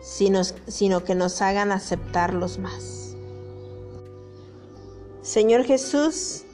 sino, 0.00 0.42
sino 0.44 1.02
que 1.02 1.16
nos 1.16 1.42
hagan 1.42 1.72
aceptarlos 1.72 2.58
más. 2.58 3.16
Señor 5.22 5.64
Jesús, 5.64 6.44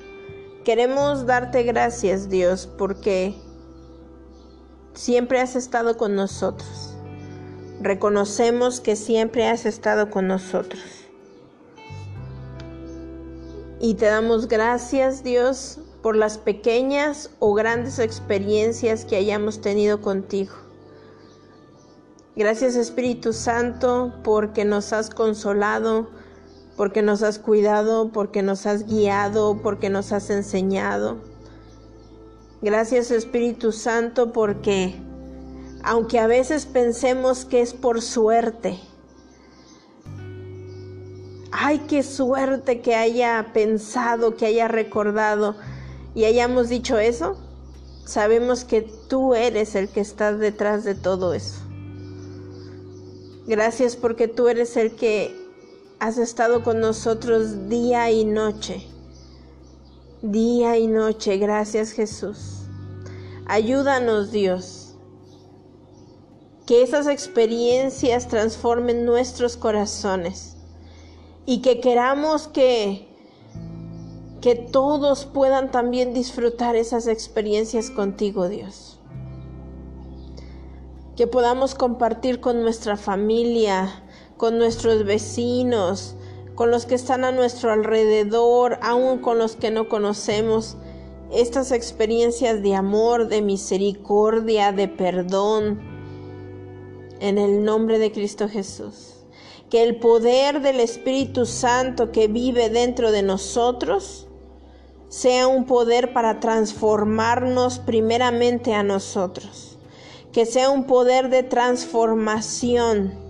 queremos 0.68 1.24
darte 1.24 1.62
gracias 1.62 2.28
Dios 2.28 2.66
porque 2.66 3.34
siempre 4.92 5.40
has 5.40 5.56
estado 5.56 5.96
con 5.96 6.14
nosotros. 6.14 6.94
Reconocemos 7.80 8.82
que 8.82 8.94
siempre 8.94 9.48
has 9.48 9.64
estado 9.64 10.10
con 10.10 10.28
nosotros. 10.28 10.82
Y 13.80 13.94
te 13.94 14.04
damos 14.04 14.46
gracias 14.46 15.24
Dios 15.24 15.78
por 16.02 16.16
las 16.16 16.36
pequeñas 16.36 17.30
o 17.38 17.54
grandes 17.54 17.98
experiencias 17.98 19.06
que 19.06 19.16
hayamos 19.16 19.62
tenido 19.62 20.02
contigo. 20.02 20.52
Gracias 22.36 22.76
Espíritu 22.76 23.32
Santo 23.32 24.12
porque 24.22 24.66
nos 24.66 24.92
has 24.92 25.08
consolado, 25.08 26.10
porque 26.78 27.02
nos 27.02 27.24
has 27.24 27.40
cuidado, 27.40 28.10
porque 28.12 28.40
nos 28.40 28.64
has 28.64 28.86
guiado, 28.86 29.58
porque 29.62 29.90
nos 29.90 30.12
has 30.12 30.30
enseñado. 30.30 31.18
Gracias 32.62 33.10
Espíritu 33.10 33.72
Santo 33.72 34.32
porque 34.32 34.94
aunque 35.82 36.20
a 36.20 36.28
veces 36.28 36.66
pensemos 36.66 37.44
que 37.44 37.62
es 37.62 37.74
por 37.74 38.00
suerte, 38.00 38.78
ay, 41.50 41.80
qué 41.88 42.04
suerte 42.04 42.80
que 42.80 42.94
haya 42.94 43.50
pensado, 43.52 44.36
que 44.36 44.46
haya 44.46 44.68
recordado 44.68 45.56
y 46.14 46.26
hayamos 46.26 46.68
dicho 46.68 46.98
eso, 46.98 47.36
sabemos 48.04 48.64
que 48.64 48.82
tú 48.82 49.34
eres 49.34 49.74
el 49.74 49.88
que 49.88 50.00
estás 50.00 50.38
detrás 50.38 50.84
de 50.84 50.94
todo 50.94 51.34
eso. 51.34 51.60
Gracias 53.48 53.96
porque 53.96 54.28
tú 54.28 54.46
eres 54.48 54.76
el 54.76 54.94
que 54.94 55.37
has 56.00 56.18
estado 56.18 56.62
con 56.62 56.80
nosotros 56.80 57.68
día 57.68 58.10
y 58.10 58.24
noche. 58.24 58.86
Día 60.22 60.78
y 60.78 60.86
noche. 60.86 61.38
Gracias 61.38 61.92
Jesús. 61.92 62.62
Ayúdanos 63.46 64.30
Dios. 64.30 64.94
Que 66.66 66.82
esas 66.82 67.06
experiencias 67.06 68.28
transformen 68.28 69.04
nuestros 69.04 69.56
corazones 69.56 70.56
y 71.46 71.62
que 71.62 71.80
queramos 71.80 72.48
que 72.48 73.06
que 74.40 74.54
todos 74.54 75.24
puedan 75.24 75.72
también 75.72 76.14
disfrutar 76.14 76.76
esas 76.76 77.08
experiencias 77.08 77.90
contigo, 77.90 78.48
Dios 78.48 78.98
que 81.18 81.26
podamos 81.26 81.74
compartir 81.74 82.38
con 82.38 82.62
nuestra 82.62 82.96
familia, 82.96 84.04
con 84.38 84.56
nuestros 84.56 85.04
vecinos, 85.04 86.14
con 86.54 86.70
los 86.70 86.86
que 86.86 86.94
están 86.94 87.24
a 87.24 87.32
nuestro 87.32 87.70
alrededor, 87.70 88.78
aún 88.80 89.18
con 89.18 89.36
los 89.36 89.56
que 89.56 89.70
no 89.70 89.90
conocemos, 89.90 90.78
estas 91.30 91.72
experiencias 91.72 92.62
de 92.62 92.74
amor, 92.74 93.28
de 93.28 93.42
misericordia, 93.42 94.72
de 94.72 94.88
perdón, 94.88 95.78
en 97.20 97.36
el 97.36 97.62
nombre 97.64 97.98
de 97.98 98.10
Cristo 98.10 98.48
Jesús. 98.48 99.16
Que 99.68 99.82
el 99.82 99.96
poder 99.96 100.62
del 100.62 100.80
Espíritu 100.80 101.44
Santo 101.44 102.10
que 102.12 102.26
vive 102.26 102.70
dentro 102.70 103.12
de 103.12 103.22
nosotros 103.22 104.26
sea 105.10 105.46
un 105.46 105.66
poder 105.66 106.14
para 106.14 106.40
transformarnos 106.40 107.78
primeramente 107.78 108.72
a 108.72 108.82
nosotros 108.82 109.78
que 110.32 110.46
sea 110.46 110.70
un 110.70 110.84
poder 110.84 111.30
de 111.30 111.42
transformación, 111.42 113.27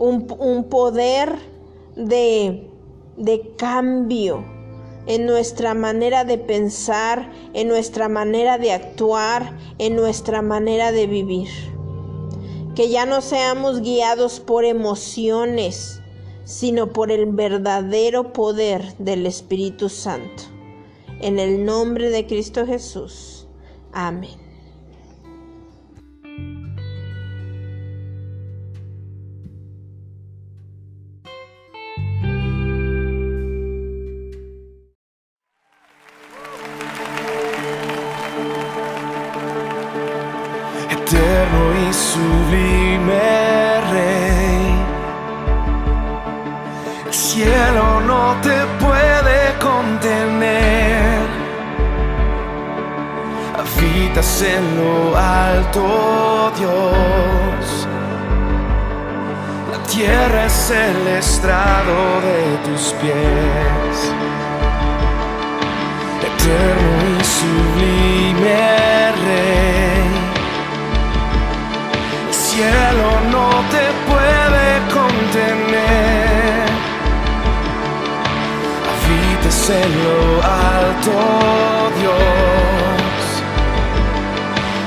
un, 0.00 0.64
poder 0.64 1.36
de, 1.94 2.70
de 3.16 3.54
cambio 3.56 4.44
en 5.06 5.26
nuestra 5.26 5.74
manera 5.74 6.24
de 6.24 6.38
pensar, 6.38 7.30
en 7.52 7.68
nuestra 7.68 8.08
manera 8.08 8.58
de 8.58 8.72
actuar, 8.72 9.56
en 9.78 9.96
nuestra 9.96 10.42
manera 10.42 10.92
de 10.92 11.06
vivir. 11.06 11.48
Que 12.74 12.88
ya 12.88 13.04
no 13.04 13.20
seamos 13.20 13.80
guiados 13.82 14.40
por 14.40 14.64
emociones, 14.64 16.00
sino 16.44 16.92
por 16.92 17.10
el 17.10 17.26
verdadero 17.26 18.32
poder 18.32 18.96
del 18.98 19.26
Espíritu 19.26 19.88
Santo. 19.88 20.44
En 21.20 21.38
el 21.38 21.64
nombre 21.66 22.08
de 22.08 22.26
Cristo 22.26 22.66
Jesús. 22.66 23.46
Amén. 23.92 24.49
Habitas 54.20 54.42
en 54.42 54.76
lo 54.76 55.16
alto, 55.16 56.52
Dios. 56.58 57.88
La 59.72 59.82
tierra 59.84 60.44
es 60.44 60.70
el 60.70 61.06
estrado 61.06 62.20
de 62.20 62.58
tus 62.66 62.92
pies. 63.00 64.12
Eterno 66.28 67.18
y 67.18 67.24
sublime 67.24 69.12
rey 69.24 70.10
cielo 72.30 73.08
no 73.32 73.48
te 73.74 73.84
puede 74.10 74.68
contener. 74.98 76.68
Habites 78.90 79.70
en 79.70 79.90
lo 80.04 80.42
alto, 80.44 81.12
Dios. 81.98 82.69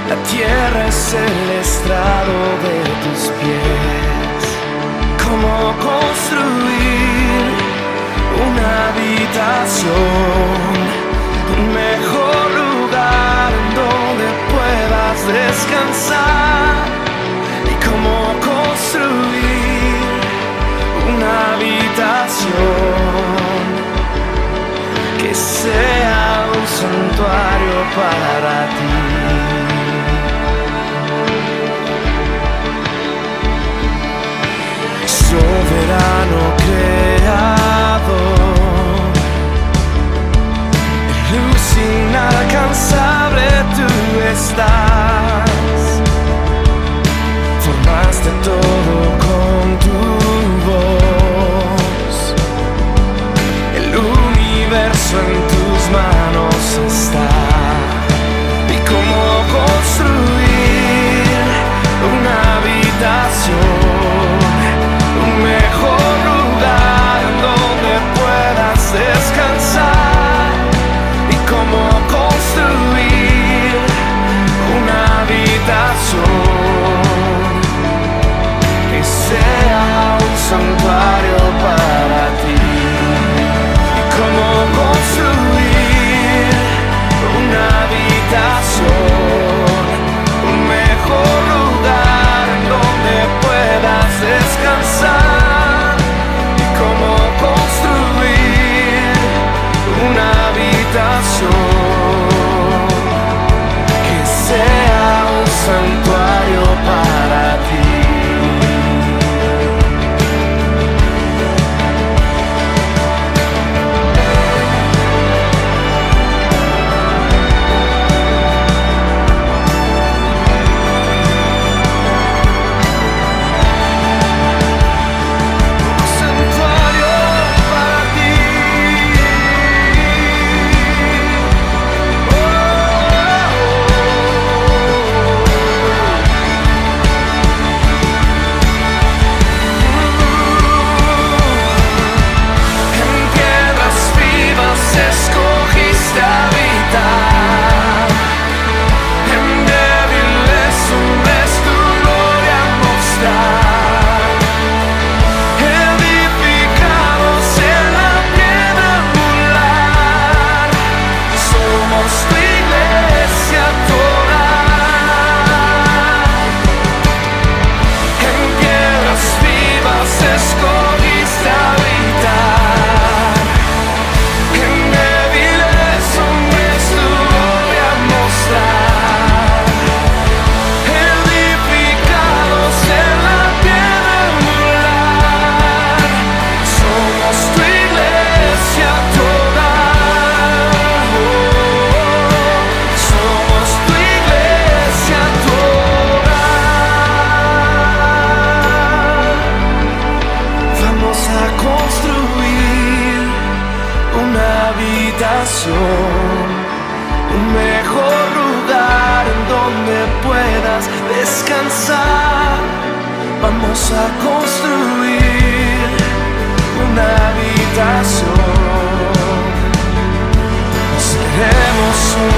La 0.09 0.15
tierra 0.23 0.87
es 0.87 1.13
el 1.13 1.49
estrado 1.61 2.37
de 2.65 2.77
tus 3.03 3.21
pies. 3.39 4.41
¿Cómo 5.23 5.55
construir 5.89 7.43
una 8.47 8.69
habitación? 8.89 9.93
Un 11.55 11.63
mejor 11.73 12.45
lugar 12.61 13.49
donde 13.79 14.27
puedas 14.53 15.17
descansar. 15.39 16.83
¿Y 17.71 17.73
cómo 17.87 18.15
construir 18.51 20.03
una 21.15 21.33
habitación 21.53 22.43
que 25.21 25.31
sea 25.33 26.45
un 26.53 26.65
santuario 26.67 27.77
para 27.95 28.55
ti? 28.67 29.22
verano 35.73 36.39
creado, 36.63 38.17
luz 41.31 41.65
inalcanzable 41.77 43.47
tú 43.77 43.89
estás, 44.33 45.81
formaste 47.65 48.29
todo 48.49 48.97
con 49.25 49.63
tu 49.85 49.99
voz, 50.67 52.15
el 53.75 53.89
universo 53.95 55.15
en 55.27 55.37
tus 55.51 55.81
manos 55.91 56.63
está. 56.87 57.42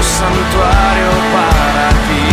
santuario 0.06 1.10
para 1.34 1.88
ti. 2.06 2.30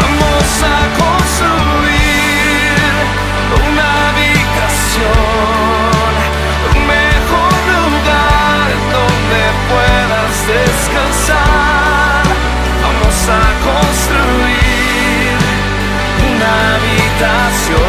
Vamos 0.00 0.48
a 0.62 0.78
construir 1.02 2.76
una 3.68 3.86
habitación, 4.08 5.06
un 6.74 6.82
mejor 6.96 7.54
lugar 7.78 8.66
donde 8.96 9.42
puedas 9.70 10.34
descansar. 10.54 12.22
Vamos 12.84 13.18
a 13.28 13.44
construir 13.68 15.36
una 16.30 16.50
habitación. 16.74 17.87